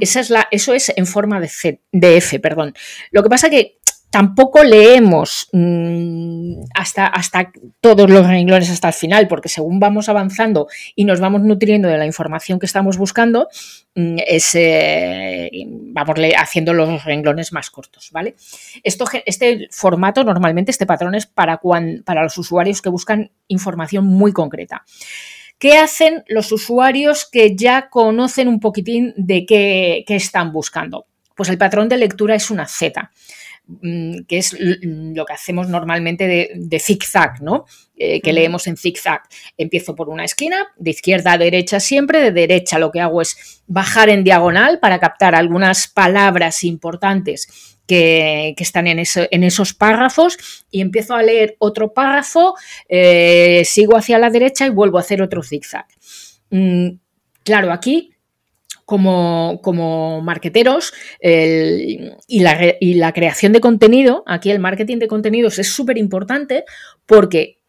Esa 0.02 0.20
es 0.20 0.30
la, 0.30 0.48
eso 0.52 0.74
es 0.74 0.92
en 0.96 1.06
forma 1.08 1.40
de, 1.40 1.48
C, 1.48 1.80
de 1.92 2.18
F, 2.18 2.40
perdón. 2.40 2.74
Lo 3.10 3.24
que 3.24 3.30
pasa 3.30 3.50
que 3.50 3.78
tampoco 4.14 4.64
leemos 4.64 5.50
mm, 5.54 6.66
hasta, 6.76 7.08
hasta 7.08 7.52
todos 7.82 8.12
los 8.12 8.28
renglones 8.28 8.70
hasta 8.70 8.90
el 8.90 8.94
final, 8.94 9.28
porque 9.28 9.50
según 9.50 9.80
vamos 9.80 10.08
avanzando 10.08 10.68
y 10.96 11.06
nos 11.06 11.20
vamos 11.20 11.42
nutriendo 11.42 11.88
de 11.88 11.98
la 11.98 12.06
información 12.06 12.60
que 12.60 12.68
estamos 12.68 13.00
buscando, 13.00 13.48
mm, 13.96 14.18
eh, 14.28 15.50
vamos 15.66 16.16
haciendo 16.38 16.76
los 16.76 17.04
renglones 17.04 17.54
más 17.54 17.72
cortos, 17.72 18.12
¿vale? 18.12 18.36
Este 18.84 19.68
formato, 19.72 20.24
normalmente, 20.24 20.70
este 20.70 20.86
patrón 20.86 21.16
es 21.16 21.26
para, 21.26 21.60
para 22.06 22.22
los 22.22 22.38
usuarios 22.38 22.84
que 22.84 22.90
buscan 22.90 23.32
información 23.48 24.06
muy 24.06 24.32
concreta. 24.32 24.86
¿Qué 25.58 25.78
hacen 25.78 26.24
los 26.28 26.52
usuarios 26.52 27.28
que 27.28 27.56
ya 27.56 27.90
conocen 27.90 28.48
un 28.48 28.60
poquitín 28.60 29.16
de 29.18 29.48
qué, 29.48 30.04
qué 30.06 30.16
están 30.16 30.52
buscando? 30.52 31.08
Pues 31.36 31.50
el 31.50 31.58
patrón 31.58 31.90
de 31.90 31.98
lectura 31.98 32.36
es 32.36 32.52
una 32.52 32.68
Z. 32.68 33.10
Mm, 33.66 34.26
que 34.28 34.40
es 34.40 34.58
lo 34.60 35.26
que 35.26 35.34
hacemos 35.34 35.70
normalmente 35.70 36.28
de, 36.28 36.80
zigzag, 36.80 37.42
¿no? 37.42 37.66
Eh, 37.96 38.20
que 38.20 38.34
leemos 38.34 38.68
en 38.68 38.76
zigzag. 38.76 39.22
Empiezo 39.58 39.96
por 39.96 40.10
una 40.10 40.26
esquina, 40.26 40.68
de 40.78 40.92
izquierda 40.92 41.34
a 41.34 41.38
derecha 41.38 41.80
siempre, 41.80 42.20
de 42.20 42.32
derecha 42.32 42.78
lo 42.78 42.92
que 42.92 43.00
hago 43.00 43.22
es 43.22 43.64
bajar 43.66 44.10
en 44.10 44.26
diagonal 44.26 44.80
para 44.80 45.00
captar 45.00 45.34
algunas 45.34 45.88
palabras 45.88 46.66
importantes 46.66 47.78
que, 47.88 48.54
están 48.58 48.88
en, 48.88 49.00
esos 49.00 49.74
párrafos 49.74 50.66
y 50.70 50.82
empiezo 50.82 51.16
a 51.16 51.24
leer 51.24 51.56
otro 51.60 51.94
párrafo, 51.94 52.56
eh, 52.90 53.64
sigo 53.66 53.96
hacia 53.96 54.20
la 54.20 54.30
derecha 54.30 54.66
y 54.66 54.72
vuelvo 54.72 54.98
a 54.98 55.02
hacer 55.02 55.22
otro 55.22 55.42
zigzag. 55.42 55.86
Mm, 56.50 56.98
claro, 57.44 57.72
aquí 57.72 58.13
como, 58.86 59.60
como 59.64 60.22
marketeros 60.22 60.94
y, 61.22 62.40
la, 62.40 63.14
creación 63.14 63.54
de 63.54 63.62
contenido, 63.62 64.24
aquí 64.28 64.52
el 64.52 64.60
marketing 64.60 64.98
de 64.98 65.08
contenidos 65.08 65.60
es 65.60 65.72
súper 65.72 65.98
importante 65.98 66.66
porque 67.06 67.60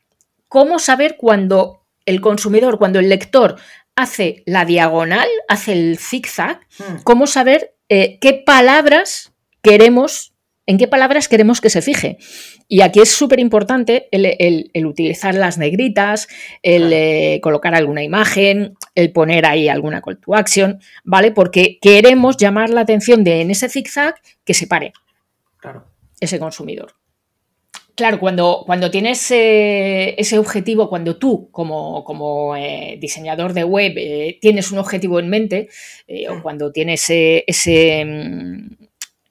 cómo 0.48 0.78
saber 0.78 1.16
cuando 1.16 1.84
el 2.06 2.20
consumidor, 2.20 2.78
cuando 2.78 2.98
el 2.98 3.08
lector 3.08 3.56
hace 3.96 4.42
la 4.46 4.64
diagonal, 4.64 5.28
hace 5.48 5.72
el 5.72 5.98
zigzag, 5.98 6.60
hmm. 6.78 7.02
cómo 7.04 7.26
saber 7.26 7.74
eh, 7.88 8.18
qué 8.20 8.42
palabras 8.44 9.32
queremos 9.62 10.33
en 10.66 10.78
qué 10.78 10.88
palabras 10.88 11.28
queremos 11.28 11.60
que 11.60 11.70
se 11.70 11.82
fije. 11.82 12.18
Y 12.68 12.80
aquí 12.80 13.00
es 13.00 13.10
súper 13.10 13.40
importante 13.40 14.08
el, 14.10 14.86
utilizar 14.86 15.34
las 15.34 15.58
negritas, 15.58 16.28
el 16.62 16.92
eh, 16.92 17.40
colocar 17.42 17.74
alguna 17.74 18.02
imagen, 18.02 18.74
el 18.94 19.12
poner 19.12 19.46
ahí 19.46 19.68
alguna 19.68 20.00
call 20.00 20.18
to 20.18 20.34
action, 20.34 20.80
¿vale? 21.04 21.32
Porque 21.32 21.78
queremos 21.80 22.36
llamar 22.36 22.70
la 22.70 22.82
atención 22.82 23.24
de 23.24 23.42
en 23.42 23.50
ese 23.50 23.68
zigzag 23.68 24.14
que 24.44 24.54
se 24.54 24.66
pare 24.66 24.92
claro. 25.58 25.84
ese 26.20 26.38
consumidor. 26.38 26.94
Claro, 27.96 28.18
cuando, 28.18 28.64
cuando 28.66 28.90
tienes 28.90 29.30
eh, 29.30 30.16
ese 30.18 30.36
objetivo, 30.38 30.88
cuando 30.88 31.16
tú 31.16 31.48
como, 31.52 32.02
como 32.02 32.56
eh, 32.56 32.96
diseñador 33.00 33.52
de 33.52 33.62
web 33.62 33.94
tienes 34.40 34.72
un 34.72 34.78
objetivo 34.78 35.20
en 35.20 35.28
mente, 35.28 35.68
o 36.28 36.42
cuando 36.42 36.72
tienes 36.72 37.04
ese 37.08 38.04
mm, 38.04 38.84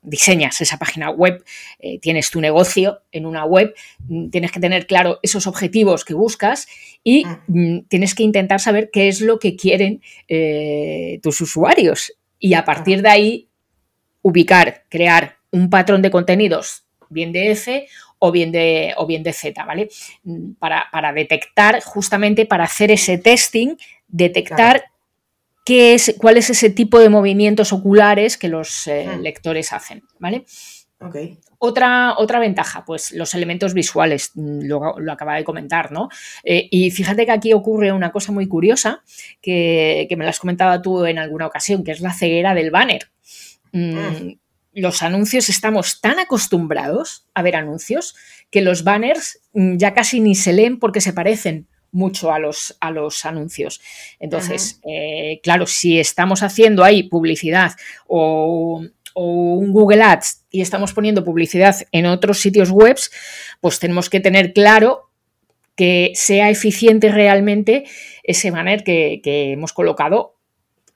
diseñas 0.04 0.60
esa 0.62 0.78
página 0.78 1.10
web, 1.10 1.44
eh, 1.80 2.00
tienes 2.00 2.30
tu 2.30 2.42
negocio 2.42 3.02
en 3.12 3.26
una 3.26 3.46
web, 3.46 3.74
mm, 4.08 4.30
tienes 4.30 4.52
que 4.52 4.60
tener 4.60 4.86
claro 4.86 5.20
esos 5.24 5.48
objetivos 5.48 6.06
que 6.06 6.14
buscas 6.14 6.68
y 7.04 7.26
mm. 7.26 7.38
Mm, 7.48 7.86
tienes 7.88 8.16
que 8.16 8.24
intentar 8.24 8.60
saber 8.60 8.90
qué 8.92 9.08
es 9.08 9.22
lo 9.22 9.40
que 9.40 9.56
quieren 9.56 10.02
eh, 10.28 11.20
tus 11.24 11.42
usuarios. 11.42 12.14
Y 12.40 12.54
a 12.54 12.66
partir 12.66 13.02
de 13.02 13.10
ahí, 13.10 13.50
ubicar, 14.22 14.84
crear 14.90 15.38
un 15.52 15.70
patrón 15.70 16.02
de 16.02 16.12
contenidos, 16.12 16.86
bien 17.10 17.32
de 17.32 17.52
F 17.52 17.88
o 18.20 18.32
bien 18.32 18.52
de, 18.52 18.94
o 18.98 19.06
bien 19.06 19.24
de 19.24 19.34
Z, 19.34 19.64
¿vale? 19.66 19.90
Para, 20.60 21.14
detectar, 21.14 21.82
justamente 21.82 22.46
para 22.46 22.64
hacer 22.64 22.90
ese 22.92 23.18
testing, 23.18 23.76
detectar 24.08 24.86
qué 25.64 25.94
es, 25.94 26.16
cuál 26.18 26.38
es 26.38 26.50
ese 26.50 26.70
tipo 26.70 27.00
de 27.00 27.10
movimientos 27.10 27.74
oculares 27.74 28.38
que 28.38 28.50
los 28.50 28.88
eh, 28.88 29.18
lectores 29.22 29.74
hacen, 29.74 30.04
¿vale? 30.20 30.46
Otra, 31.58 32.16
otra, 32.18 32.40
ventaja, 32.40 32.86
pues 32.86 33.12
los 33.12 33.34
elementos 33.34 33.74
visuales, 33.74 34.32
mm, 34.36 34.62
lo, 34.64 35.00
lo 35.00 35.12
acaba 35.12 35.36
de 35.36 35.44
comentar, 35.44 35.92
¿no? 35.92 36.10
Eh, 36.44 36.68
y 36.72 36.92
fíjate 36.92 37.26
que 37.26 37.32
aquí 37.32 37.54
ocurre 37.54 37.92
una 37.92 38.12
cosa 38.12 38.32
muy 38.32 38.48
curiosa 38.48 39.04
que, 39.42 40.08
me 40.18 40.24
la 40.24 40.30
has 40.30 40.40
comentado 40.40 40.82
tú 40.82 41.06
en 41.06 41.20
alguna 41.20 41.48
ocasión, 41.48 41.84
que 41.84 41.92
es 41.92 42.00
la 42.00 42.14
ceguera 42.14 42.54
del 42.54 42.72
banner. 42.72 43.10
Mm, 43.72 43.98
hmm. 43.98 44.40
Los 44.76 45.04
anuncios 45.04 45.50
estamos 45.50 46.02
tan 46.02 46.20
acostumbrados 46.20 47.28
a 47.34 47.42
ver 47.42 47.56
anuncios 47.56 48.16
que 48.50 48.62
los 48.62 48.84
banners 48.84 49.42
mm, 49.54 49.78
ya 49.78 49.94
casi 49.94 50.20
ni 50.20 50.36
se 50.36 50.54
leen 50.54 50.80
porque 50.80 51.02
se 51.02 51.14
parecen 51.14 51.68
mucho 51.94 52.34
a 52.34 52.40
los, 52.40 52.76
a 52.82 52.92
los 52.92 53.24
anuncios. 53.24 53.80
Entonces, 54.20 54.82
eh, 54.86 55.40
claro, 55.42 55.66
si 55.66 56.00
estamos 56.00 56.44
haciendo 56.44 56.84
ahí 56.84 57.04
publicidad 57.04 57.72
o, 58.08 58.84
un 59.16 59.72
Google 59.72 60.02
Ads 60.02 60.46
y 60.50 60.62
estamos 60.62 60.92
poniendo 60.92 61.24
publicidad 61.24 61.76
en 61.92 62.08
otros 62.08 62.40
sitios 62.40 62.72
web, 62.72 62.98
pues 63.62 63.78
tenemos 63.78 64.10
que 64.10 64.20
tener 64.20 64.54
claro 64.54 65.12
que 65.76 66.14
sea 66.16 66.50
eficiente 66.50 67.10
realmente 67.10 67.84
ese 68.24 68.50
banner 68.50 68.84
que, 68.84 69.22
hemos 69.24 69.72
colocado 69.72 70.36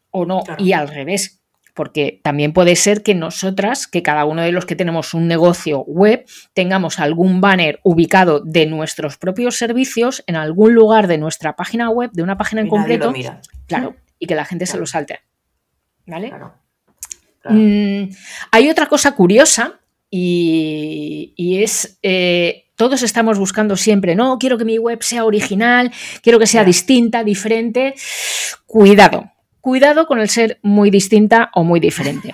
o 0.09 0.25
no. 0.25 0.41
Y 0.57 0.73
al 0.73 0.87
revés, 0.87 1.36
porque 1.77 2.19
también 2.23 2.53
puede 2.53 2.75
ser 2.75 3.03
que 3.03 3.13
nosotras, 3.13 3.85
que 3.85 4.01
cada 4.01 4.25
uno 4.25 4.41
de 4.41 4.51
los 4.51 4.65
que 4.65 4.75
tenemos 4.75 5.13
un 5.13 5.27
negocio 5.27 5.81
web, 5.81 6.25
tengamos 6.55 6.99
algún 6.99 7.39
banner 7.39 7.79
ubicado 7.83 8.41
de 8.43 8.65
nuestros 8.65 9.17
propios 9.17 9.57
servicios 9.57 10.23
en 10.25 10.35
algún 10.35 10.73
lugar 10.73 11.05
de 11.05 11.19
nuestra 11.19 11.55
página 11.55 11.91
web, 11.91 12.09
de 12.13 12.23
una 12.23 12.35
página 12.35 12.61
en 12.61 12.67
concreto, 12.67 13.13
claro, 13.67 13.95
y 14.17 14.25
que 14.25 14.33
la 14.33 14.43
gente 14.43 14.65
se 14.65 14.79
lo 14.79 14.87
salte. 14.87 15.19
¿Vale? 16.07 16.33
Mm, 17.45 18.09
hay 18.51 18.69
otra 18.69 18.87
cosa 18.87 19.11
curiosa 19.11 19.79
y, 20.09 21.59
es... 21.61 21.99
Eh, 22.01 22.63
todos 22.75 23.01
estamos 23.01 23.39
buscando 23.39 23.75
siempre, 23.75 24.13
no, 24.15 24.37
quiero 24.37 24.57
que 24.57 24.65
mi 24.65 24.77
web 24.77 25.01
sea 25.01 25.25
original, 25.25 25.91
quiero 26.21 26.37
que 26.37 26.45
sea 26.45 26.63
distinta, 26.63 27.23
diferente. 27.23 27.95
Cuidado, 28.67 29.31
cuidado 29.67 30.07
con 30.07 30.21
el 30.21 30.29
ser 30.29 30.59
muy 30.61 30.89
distinta 30.89 31.49
o 31.53 31.65
muy 31.65 31.81
diferente. 31.81 32.33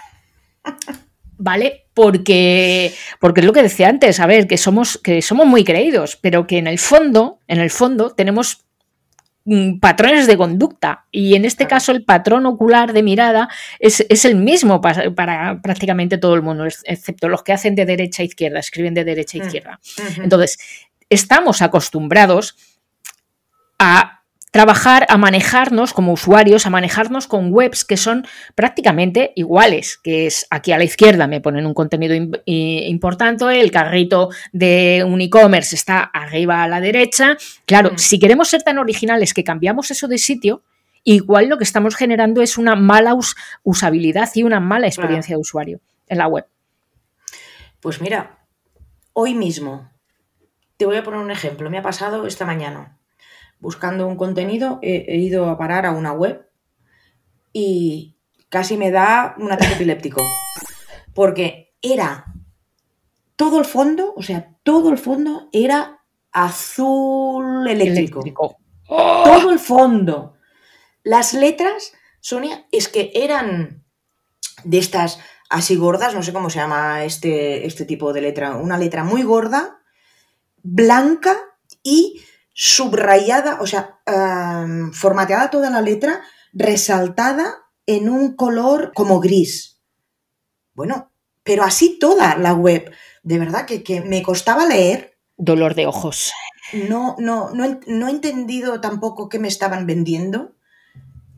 ¿Vale? 1.39 1.87
Porque, 1.95 2.93
porque 3.19 3.39
es 3.41 3.47
lo 3.47 3.53
que 3.53 3.63
decía 3.63 3.89
antes, 3.89 4.19
a 4.19 4.27
ver, 4.27 4.45
que 4.45 4.55
somos, 4.59 4.99
que 4.99 5.19
somos 5.23 5.47
muy 5.47 5.63
creídos, 5.63 6.15
pero 6.15 6.45
que 6.45 6.59
en 6.59 6.67
el 6.67 6.77
fondo, 6.77 7.39
en 7.47 7.57
el 7.57 7.71
fondo, 7.71 8.11
tenemos 8.11 8.67
mm, 9.45 9.79
patrones 9.79 10.27
de 10.27 10.37
conducta 10.37 11.07
y 11.09 11.33
en 11.33 11.45
este 11.45 11.65
caso 11.65 11.91
el 11.91 12.05
patrón 12.05 12.45
ocular 12.45 12.93
de 12.93 13.01
mirada 13.01 13.49
es, 13.79 14.05
el 14.25 14.35
mismo 14.35 14.79
para, 14.79 15.59
prácticamente 15.59 16.19
todo 16.19 16.35
el 16.35 16.43
mundo, 16.43 16.65
excepto 16.65 17.29
los 17.29 17.41
que 17.41 17.53
hacen 17.53 17.73
de 17.73 17.87
derecha 17.87 18.21
a 18.21 18.27
izquierda, 18.27 18.59
escriben 18.59 18.93
de 18.93 19.05
derecha 19.05 19.39
a 19.39 19.41
mm. 19.41 19.45
izquierda. 19.47 19.79
Entonces, 20.17 20.59
estamos 21.09 21.63
acostumbrados 21.63 22.55
a 23.79 24.22
trabajar 24.53 25.07
a 25.09 25.17
manejarnos 25.17 25.93
como 25.93 26.13
usuarios, 26.13 26.67
a 26.67 26.69
manejarnos 26.69 27.25
con 27.25 27.51
webs 27.51 27.83
que 27.83 27.97
son 27.97 28.27
prácticamente 28.53 29.33
iguales, 29.35 29.97
que 29.97 30.27
es 30.27 30.45
aquí 30.51 30.71
a 30.71 30.77
la 30.77 30.83
izquierda 30.83 31.25
me 31.25 31.41
ponen 31.41 31.65
un 31.65 31.73
contenido 31.73 32.13
importante, 32.45 33.59
el 33.59 33.71
carrito 33.71 34.29
de 34.51 35.03
un 35.07 35.21
e-commerce 35.21 35.75
está 35.75 36.03
arriba 36.03 36.61
a 36.61 36.67
la 36.67 36.81
derecha. 36.81 37.35
Claro, 37.65 37.93
mm. 37.93 37.97
si 37.97 38.19
queremos 38.19 38.47
ser 38.47 38.61
tan 38.61 38.77
originales 38.77 39.33
que 39.33 39.43
cambiamos 39.43 39.89
eso 39.89 40.07
de 40.07 40.19
sitio 40.19 40.61
igual 41.03 41.49
lo 41.49 41.57
que 41.57 41.63
estamos 41.63 41.95
generando 41.95 42.43
es 42.43 42.59
una 42.59 42.75
mala 42.75 43.17
usabilidad 43.63 44.29
y 44.35 44.43
una 44.43 44.59
mala 44.59 44.85
experiencia 44.85 45.35
de 45.35 45.41
usuario 45.41 45.79
en 46.07 46.19
la 46.19 46.27
web. 46.27 46.45
Pues 47.81 48.01
mira, 48.01 48.37
hoy 49.13 49.33
mismo, 49.33 49.89
te 50.77 50.85
voy 50.85 50.97
a 50.97 51.03
poner 51.03 51.21
un 51.21 51.31
ejemplo, 51.31 51.71
me 51.71 51.79
ha 51.79 51.81
pasado 51.81 52.27
esta 52.27 52.45
mañana. 52.45 52.99
Buscando 53.63 54.07
un 54.07 54.17
contenido, 54.17 54.79
he, 54.81 55.15
ido 55.15 55.49
a 55.49 55.57
parar 55.57 55.85
a 55.85 55.91
una 55.91 56.11
web 56.11 56.49
y 57.53 58.17
casi 58.49 58.75
me 58.75 58.91
da 58.91 59.35
un 59.37 59.53
ataque 59.53 59.73
epiléptico. 59.75 60.21
Porque 61.13 61.73
era 61.81 62.25
todo 63.37 63.59
el 63.59 63.65
fondo, 63.65 64.13
o 64.17 64.21
sea, 64.21 64.53
todo 64.63 64.89
el 64.89 64.97
fondo 64.97 65.47
era 65.53 66.03
azul 66.33 67.65
eléctrico. 67.69 68.57
Todo 68.85 69.49
el 69.49 69.59
fondo. 69.59 70.33
Las 71.03 71.33
letras, 71.33 71.93
Sonia, 72.19 72.67
es 72.69 72.89
que 72.89 73.11
eran 73.15 73.85
de 74.65 74.77
estas 74.77 75.21
así 75.49 75.77
gordas, 75.77 76.13
no 76.13 76.21
sé 76.21 76.33
cómo 76.33 76.49
se 76.49 76.59
llama 76.59 77.05
este, 77.05 77.65
este 77.65 77.85
tipo 77.85 78.11
de 78.11 78.19
letra, 78.19 78.57
una 78.57 78.77
letra 78.77 79.05
muy 79.05 79.23
gorda, 79.23 79.79
blanca 80.63 81.37
y 81.81 82.21
subrayada, 82.53 83.59
o 83.61 83.67
sea, 83.67 83.99
formateada 84.93 85.49
toda 85.49 85.69
la 85.69 85.81
letra, 85.81 86.21
resaltada 86.53 87.57
en 87.85 88.09
un 88.09 88.35
color 88.35 88.91
como 88.93 89.19
gris. 89.19 89.81
Bueno, 90.73 91.11
pero 91.43 91.63
así 91.63 91.99
toda 91.99 92.37
la 92.37 92.53
web. 92.53 92.91
De 93.23 93.39
verdad 93.39 93.65
que, 93.65 93.83
que 93.83 94.01
me 94.01 94.23
costaba 94.23 94.65
leer. 94.65 95.17
Dolor 95.37 95.75
de 95.75 95.87
ojos. 95.87 96.31
No, 96.73 97.15
no, 97.19 97.51
no, 97.51 98.07
he 98.07 98.11
entendido 98.11 98.81
tampoco 98.81 99.29
qué 99.29 99.39
me 99.39 99.47
estaban 99.47 99.85
vendiendo. 99.85 100.55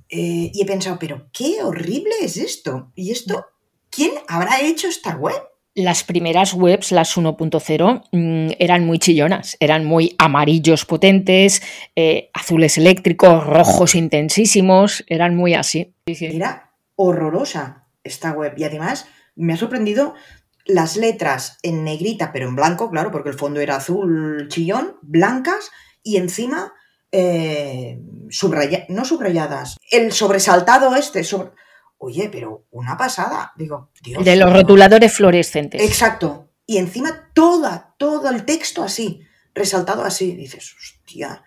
Eh, 0.10 0.51
y 0.53 0.62
he 0.62 0.65
pensado, 0.65 0.98
pero 1.00 1.29
qué 1.34 1.63
horrible 1.63 2.13
es 2.22 2.38
esto. 2.38 2.91
¿Y 2.95 3.12
esto? 3.12 3.45
¿Quién 3.89 4.12
habrá 4.27 4.62
hecho 4.62 4.88
esta 4.88 5.15
web? 5.15 5.41
Las 5.75 6.05
primeras 6.05 6.53
webs, 6.53 6.94
las 6.94 7.17
1.0, 7.17 8.03
mm, 8.13 8.51
eran 8.60 8.86
muy 8.86 8.98
chillonas, 8.98 9.58
eran 9.60 9.84
muy 9.84 10.15
amarillos 10.17 10.86
potentes, 10.86 11.62
eh, 11.98 12.29
azules 12.34 12.77
eléctricos, 12.77 13.46
rojos 13.46 13.94
intensísimos, 13.94 15.03
eran 15.08 15.36
muy 15.36 15.53
así. 15.53 15.94
Era 16.05 16.72
horrorosa 16.96 17.89
esta 18.05 18.32
web 18.32 18.53
y 18.55 18.63
además 18.63 19.05
me 19.36 19.51
ha 19.51 19.58
sorprendido 19.58 20.13
las 20.65 20.96
letras 20.96 21.58
en 21.62 21.84
negrita, 21.84 22.32
pero 22.32 22.48
en 22.48 22.55
blanco, 22.55 22.89
claro, 22.89 23.12
porque 23.12 23.29
el 23.29 23.38
fondo 23.38 23.60
era 23.60 23.75
azul 23.75 24.48
chillón, 24.48 24.96
blancas, 25.01 25.72
y 26.03 26.15
encima 26.15 26.72
eh, 27.12 28.00
no 28.88 29.05
subrayadas. 29.05 29.75
El 29.91 30.13
sobresaltado 30.13 30.96
este, 30.96 31.24
oye, 31.97 32.29
pero 32.31 32.65
una 32.71 32.97
pasada, 32.97 33.53
digo, 33.55 33.91
Dios. 34.01 34.23
De 34.23 34.35
los 34.35 34.51
rotuladores 34.51 35.13
fluorescentes. 35.13 35.81
Exacto. 35.81 36.49
Y 36.65 36.77
encima 36.77 37.31
toda, 37.33 37.95
todo 37.97 38.29
el 38.29 38.45
texto 38.45 38.83
así, 38.83 39.21
resaltado 39.53 40.03
así. 40.03 40.35
Dices, 40.35 40.75
hostia, 40.75 41.43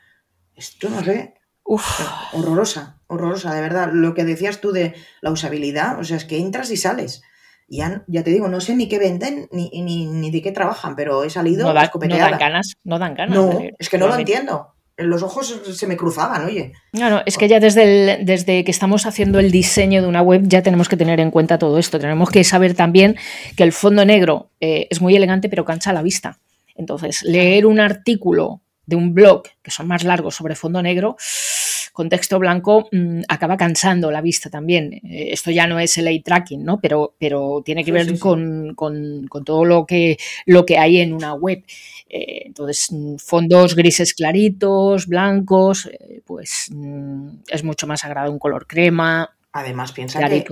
esto 0.55 0.89
no 0.89 1.03
sé. 1.03 1.35
Uf. 1.65 2.01
Horrorosa, 2.33 3.01
horrorosa, 3.09 3.55
de 3.55 3.61
verdad. 3.61 3.91
Lo 3.93 4.15
que 4.15 4.25
decías 4.25 4.61
tú 4.61 4.73
de 4.73 4.95
la 5.21 5.31
usabilidad, 5.31 5.99
o 5.99 6.05
sea, 6.05 6.17
es 6.17 6.25
que 6.25 6.39
entras 6.39 6.71
y 6.71 6.77
sales 6.77 7.23
ya, 7.69 8.03
ya 8.07 8.25
te 8.25 8.31
digo, 8.31 8.49
no 8.49 8.61
sé 8.61 8.75
ni 8.75 8.89
qué 8.89 8.99
venden 8.99 9.49
ni, 9.53 9.71
ni, 9.71 10.31
de 10.31 10.43
qué 10.43 10.53
trabajan, 10.53 10.97
pero 10.97 11.23
he 11.23 11.31
salido 11.31 11.67
no, 11.67 11.75
no 11.75 12.17
dan 12.17 12.39
ganas, 12.39 12.77
no 12.83 12.99
dan 12.99 13.15
ganas. 13.15 13.37
No, 13.37 13.61
es 13.79 13.89
que 13.89 13.99
no 13.99 14.09
lo 14.09 14.17
entiendo. 14.17 14.75
Los 14.99 15.23
ojos 15.23 15.61
se 15.65 15.87
me 15.87 15.97
cruzaban, 15.97 16.45
oye. 16.45 16.73
No, 16.93 17.09
no, 17.09 17.23
es 17.25 17.39
que 17.39 17.47
ya 17.47 17.61
desde, 17.61 18.19
desde 18.25 18.65
que 18.65 18.71
estamos 18.71 19.07
haciendo 19.07 19.39
el 19.39 19.53
diseño 19.53 20.03
de 20.03 20.09
una 20.09 20.23
web 20.23 20.43
ya 20.45 20.63
tenemos 20.63 20.89
que 20.89 20.97
tener 20.97 21.21
en 21.21 21.31
cuenta 21.31 21.59
todo 21.59 21.79
esto. 21.79 22.01
Tenemos 22.01 22.31
que 22.31 22.43
saber 22.43 22.75
también 22.75 23.17
que 23.57 23.63
el 23.63 23.73
fondo 23.73 24.05
negro 24.05 24.51
eh, 24.61 24.89
es 24.91 25.01
muy 25.01 25.15
elegante 25.15 25.49
pero 25.49 25.65
cansa 25.65 25.93
la 25.93 26.03
vista. 26.03 26.39
Entonces, 26.75 27.23
leer 27.23 27.65
un 27.67 27.79
artículo 27.79 28.61
de 28.87 28.97
un 28.97 29.15
blog 29.15 29.45
que 29.63 29.71
son 29.71 29.87
más 29.87 30.03
largos 30.03 30.35
sobre 30.35 30.55
fondo 30.55 30.83
negro 30.83 31.17
con 31.99 32.09
texto 32.09 32.39
blanco 32.39 32.89
mm, 32.93 33.23
acaba 33.27 33.57
cansando 33.57 34.13
la 34.13 34.21
vista 34.21 34.49
también. 34.49 35.01
Eh, 35.03 35.31
esto 35.33 35.51
ya 35.51 35.67
no 35.67 35.81
es 35.81 35.99
el 35.99 36.07
eye 36.07 36.23
tracking, 36.23 36.65
¿no? 36.65 36.81
Pero, 36.81 37.17
pero 37.19 37.61
tiene 37.65 37.83
que 37.83 37.91
ver 37.91 38.17
Con, 38.21 38.77
todo 39.45 39.65
lo 39.65 39.85
que, 39.85 40.17
lo 40.47 40.65
que 40.65 40.79
hay 40.79 40.99
en 40.99 41.13
una 41.13 41.35
web. 41.35 41.65
Eh, 42.09 42.43
entonces, 42.47 42.93
mm, 42.93 43.17
fondos 43.17 43.75
grises 43.75 44.15
claritos, 44.15 45.09
blancos, 45.09 45.87
eh, 45.87 46.21
pues 46.25 46.69
mm, 46.73 47.31
es 47.49 47.65
mucho 47.65 47.89
más 47.89 48.03
sagrado 48.03 48.31
un 48.31 48.39
color 48.39 48.69
crema. 48.69 49.35
Además, 49.51 49.91
piensa 49.91 50.21
que 50.29 50.45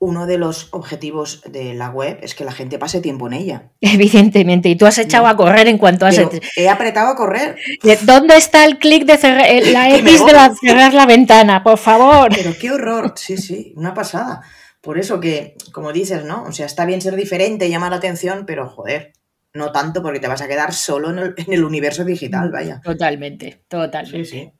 uno 0.00 0.26
de 0.26 0.38
los 0.38 0.68
objetivos 0.72 1.42
de 1.46 1.74
la 1.74 1.90
web 1.90 2.18
es 2.22 2.34
que 2.34 2.44
la 2.44 2.52
gente 2.52 2.78
pase 2.78 3.00
tiempo 3.00 3.26
en 3.26 3.34
ella. 3.34 3.70
Evidentemente, 3.80 4.68
y 4.70 4.76
tú 4.76 4.86
has 4.86 4.98
echado 4.98 5.26
a 5.26 5.36
correr 5.36 5.68
en 5.68 5.78
cuanto 5.78 6.06
has... 6.06 6.18
He 6.56 6.68
apretado 6.68 7.10
a 7.10 7.16
correr. 7.16 7.56
¿Dónde 8.02 8.36
está 8.36 8.64
el 8.64 8.78
clic 8.78 9.04
de 9.04 9.18
cerrar, 9.18 9.46
eh, 9.46 9.60
la 9.72 9.94
X 9.96 10.24
de 10.24 10.50
cerrar 10.60 10.94
la 10.94 11.06
ventana, 11.06 11.62
por 11.62 11.78
favor? 11.78 12.30
Pero 12.34 12.54
qué 12.58 12.72
horror, 12.72 13.12
sí, 13.16 13.36
sí, 13.36 13.74
una 13.76 13.94
pasada. 13.94 14.40
Por 14.80 14.98
eso 14.98 15.20
que, 15.20 15.54
como 15.72 15.92
dices, 15.92 16.24
¿no? 16.24 16.44
O 16.44 16.52
sea, 16.52 16.64
está 16.64 16.86
bien 16.86 17.02
ser 17.02 17.14
diferente, 17.14 17.68
llamar 17.68 17.90
la 17.90 17.98
atención, 17.98 18.46
pero 18.46 18.66
joder, 18.66 19.12
no 19.52 19.72
tanto 19.72 20.02
porque 20.02 20.20
te 20.20 20.26
vas 20.28 20.40
a 20.40 20.48
quedar 20.48 20.72
solo 20.72 21.10
en 21.10 21.34
el, 21.48 21.64
universo 21.64 22.02
digital, 22.02 22.50
vaya. 22.50 22.80
Totalmente, 22.82 23.62
totalmente. 23.68 24.24
Sí, 24.24 24.50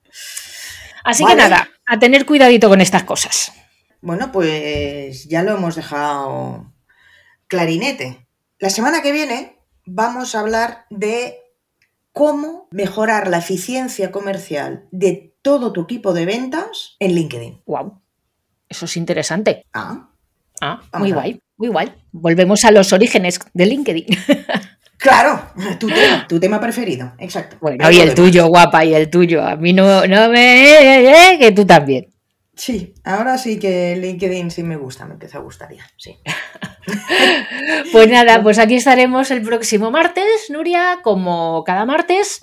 Así 1.04 1.24
que 1.24 1.34
nada, 1.34 1.70
a 1.86 1.98
tener 1.98 2.26
cuidadito 2.26 2.68
con 2.68 2.82
estas 2.82 3.04
cosas. 3.04 3.54
Bueno, 4.02 4.32
pues 4.32 5.28
ya 5.28 5.42
lo 5.42 5.52
hemos 5.52 5.76
dejado 5.76 6.72
clarinete. 7.46 8.26
La 8.58 8.70
semana 8.70 9.02
que 9.02 9.12
viene 9.12 9.58
vamos 9.84 10.34
a 10.34 10.40
hablar 10.40 10.86
de 10.90 11.38
cómo 12.12 12.68
mejorar 12.70 13.28
la 13.28 13.38
eficiencia 13.38 14.10
comercial 14.10 14.86
de 14.90 15.34
todo 15.42 15.72
tu 15.72 15.82
equipo 15.82 16.12
de 16.12 16.26
ventas 16.26 16.96
en 16.98 17.14
LinkedIn. 17.14 17.62
Wow. 17.66 18.00
Eso 18.68 18.84
es 18.84 18.96
interesante. 18.96 19.66
Ah. 19.72 20.10
Ah, 20.60 20.82
muy 20.98 21.12
guay, 21.12 21.40
muy 21.56 21.68
guay. 21.68 21.92
Volvemos 22.12 22.64
a 22.64 22.70
los 22.70 22.92
orígenes 22.92 23.40
de 23.54 23.66
LinkedIn. 23.66 24.06
Claro, 25.00 25.40
tu 25.78 25.86
tema, 25.86 26.26
tu 26.28 26.38
tema 26.38 26.60
preferido, 26.60 27.14
exacto. 27.18 27.56
Bueno, 27.58 27.90
y 27.90 28.00
el 28.00 28.14
tuyo, 28.14 28.48
guapa, 28.48 28.84
y 28.84 28.92
el 28.92 29.08
tuyo. 29.08 29.42
A 29.42 29.56
mí 29.56 29.72
no, 29.72 30.06
no 30.06 30.28
me... 30.28 31.38
que 31.40 31.52
tú 31.52 31.64
también. 31.64 32.10
Sí, 32.60 32.92
ahora 33.04 33.38
sí 33.38 33.58
que 33.58 33.96
LinkedIn 33.96 34.50
sí 34.50 34.62
me 34.62 34.76
gusta, 34.76 35.06
me 35.06 35.14
empieza 35.14 35.38
a 35.38 35.40
gustar 35.40 35.74
ya, 35.74 35.82
sí. 35.96 36.18
pues 37.92 38.06
nada, 38.10 38.42
pues 38.42 38.58
aquí 38.58 38.74
estaremos 38.74 39.30
el 39.30 39.40
próximo 39.40 39.90
martes, 39.90 40.50
Nuria, 40.50 40.98
como 41.02 41.64
cada 41.64 41.86
martes. 41.86 42.42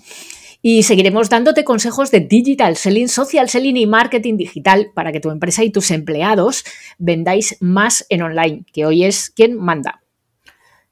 Y 0.63 0.82
seguiremos 0.82 1.30
dándote 1.30 1.63
consejos 1.63 2.10
de 2.10 2.21
digital 2.21 2.77
selling, 2.77 3.10
social 3.10 3.47
selling 3.47 3.77
y 3.77 3.86
marketing 3.86 4.38
digital 4.38 4.89
para 4.95 5.12
que 5.12 5.19
tu 5.19 5.30
empresa 5.30 5.63
y 5.63 5.69
tus 5.69 5.91
empleados 5.91 6.63
vendáis 6.97 7.56
más 7.60 8.03
en 8.10 8.23
online, 8.23 8.65
que 8.73 8.88
hoy 8.88 9.03
es 9.03 9.30
quien 9.30 9.56
manda. 9.56 10.01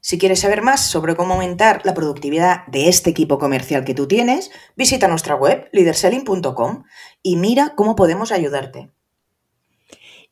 Si 0.02 0.20
quieres 0.20 0.42
saber 0.42 0.62
más 0.62 0.86
sobre 0.86 1.16
cómo 1.16 1.34
aumentar 1.34 1.82
la 1.84 1.96
productividad 1.96 2.68
de 2.68 2.90
este 2.90 3.10
equipo 3.10 3.40
comercial 3.40 3.86
que 3.86 3.96
tú 3.96 4.08
tienes, 4.08 4.52
visita 4.76 5.08
nuestra 5.08 5.34
web 5.34 5.68
leaderselling.com 5.72 6.84
y 7.24 7.38
mira 7.38 7.74
cómo 7.76 7.96
podemos 7.96 8.32
ayudarte. 8.32 8.92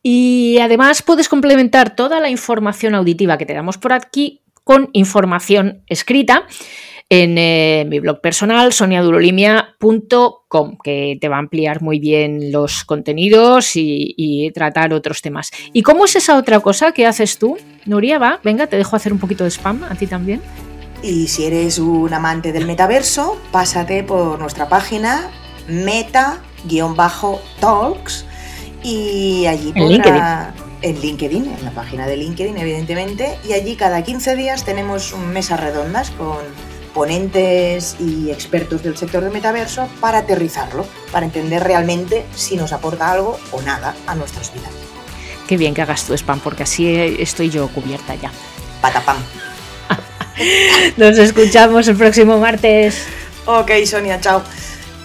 Y 0.03 0.57
además 0.59 1.01
puedes 1.01 1.29
complementar 1.29 1.95
toda 1.95 2.19
la 2.19 2.29
información 2.29 2.93
auditiva 2.93 3.37
que 3.37 3.45
te 3.45 3.53
damos 3.53 3.77
por 3.77 3.93
aquí 3.93 4.41
con 4.65 4.89
información 4.93 5.83
escrita 5.87 6.45
en 7.09 7.37
eh, 7.37 7.85
mi 7.87 7.99
blog 7.99 8.21
personal 8.21 8.71
soniadurolimia.com, 8.73 10.77
que 10.83 11.17
te 11.21 11.29
va 11.29 11.35
a 11.35 11.39
ampliar 11.39 11.81
muy 11.81 11.99
bien 11.99 12.51
los 12.51 12.85
contenidos 12.85 13.73
y, 13.75 14.51
tratar 14.53 14.93
otros 14.93 15.21
temas. 15.21 15.51
¿Y 15.73 15.83
cómo 15.83 16.05
es 16.05 16.15
esa 16.15 16.37
otra 16.37 16.59
cosa 16.59 16.91
que 16.91 17.05
haces 17.05 17.37
tú, 17.37 17.57
Nuria? 17.85 18.17
Va, 18.19 18.39
venga, 18.43 18.67
te 18.67 18.77
dejo 18.77 18.95
hacer 18.95 19.11
un 19.13 19.19
poquito 19.19 19.43
de 19.43 19.51
spam 19.51 19.83
a 19.83 19.95
ti 19.95 20.07
también. 20.07 20.41
Y 21.01 21.27
si 21.27 21.45
eres 21.45 21.79
un 21.79 22.13
amante 22.13 22.51
del 22.51 22.65
metaverso, 22.65 23.39
pásate 23.51 24.03
por 24.03 24.39
nuestra 24.39 24.69
página 24.69 25.29
meta-talks 25.67 28.25
y 28.83 29.45
allí 29.47 29.71
en 29.75 29.89
LinkedIn. 29.89 30.21
en 30.81 31.01
LinkedIn, 31.01 31.45
en 31.57 31.65
la 31.65 31.71
página 31.71 32.05
de 32.05 32.17
LinkedIn, 32.17 32.57
evidentemente, 32.57 33.39
y 33.47 33.53
allí 33.53 33.75
cada 33.75 34.03
15 34.03 34.35
días 34.35 34.65
tenemos 34.65 35.15
mesas 35.17 35.59
redondas 35.59 36.11
con 36.11 36.37
ponentes 36.93 37.95
y 37.99 38.29
expertos 38.29 38.83
del 38.83 38.95
sector 38.95 39.23
del 39.23 39.33
metaverso 39.33 39.87
para 39.99 40.19
aterrizarlo, 40.19 40.85
para 41.11 41.25
entender 41.25 41.63
realmente 41.63 42.25
si 42.35 42.55
nos 42.55 42.71
aporta 42.71 43.11
algo 43.11 43.39
o 43.51 43.61
nada 43.61 43.95
a 44.05 44.15
nuestras 44.15 44.53
vidas. 44.53 44.69
Qué 45.47 45.57
bien 45.57 45.73
que 45.73 45.81
hagas 45.81 46.05
tu 46.05 46.13
spam, 46.13 46.39
porque 46.39 46.63
así 46.63 46.87
estoy 47.19 47.49
yo 47.49 47.67
cubierta 47.69 48.15
ya. 48.15 48.31
Patapam. 48.81 49.17
Nos 50.97 51.17
escuchamos 51.17 51.87
el 51.87 51.95
próximo 51.95 52.37
martes. 52.37 53.05
Ok, 53.45 53.71
Sonia, 53.85 54.19
chao. 54.21 54.41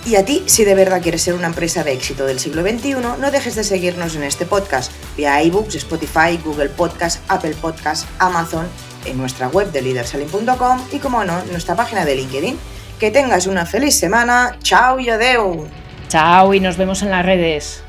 Y 0.07 0.17
a 0.17 0.25
ti, 0.25 0.43
si 0.47 0.65
de 0.65 0.75
verdad 0.75 1.03
quieres 1.03 1.23
ser 1.23 1.35
una 1.35 1.49
empresa 1.49 1.85
de 1.85 1.93
éxito 1.93 2.25
del 2.25 2.39
siglo 2.39 2.63
XXI, 2.63 2.95
no 2.95 3.31
dejes 3.31 3.57
de 3.57 3.65
seguirnos 3.65 4.17
en 4.17 4.23
este 4.23 4.47
podcast 4.47 4.91
vía 5.17 5.43
iBooks, 5.43 5.75
Spotify, 5.75 6.39
Google 6.43 6.71
Podcast, 6.71 7.21
Apple 7.29 7.55
Podcast, 7.61 8.09
Amazon, 8.19 8.67
en 9.05 9.19
nuestra 9.19 9.49
web 9.49 9.71
de 9.71 9.83
leadersaling.com 9.83 10.81
y, 10.93 10.99
como 10.99 11.25
no, 11.25 11.41
en 11.41 11.51
nuestra 11.51 11.77
página 11.77 12.05
de 12.05 12.17
LinkedIn. 12.17 12.59
Que 12.99 13.11
tengas 13.11 13.47
una 13.47 13.67
feliz 13.67 13.95
semana. 13.95 14.57
Chao 14.63 14.99
y 14.99 15.09
adeu. 15.09 15.69
Chao 16.09 16.55
y 16.55 16.61
nos 16.61 16.77
vemos 16.77 17.03
en 17.03 17.11
las 17.11 17.25
redes. 17.25 17.88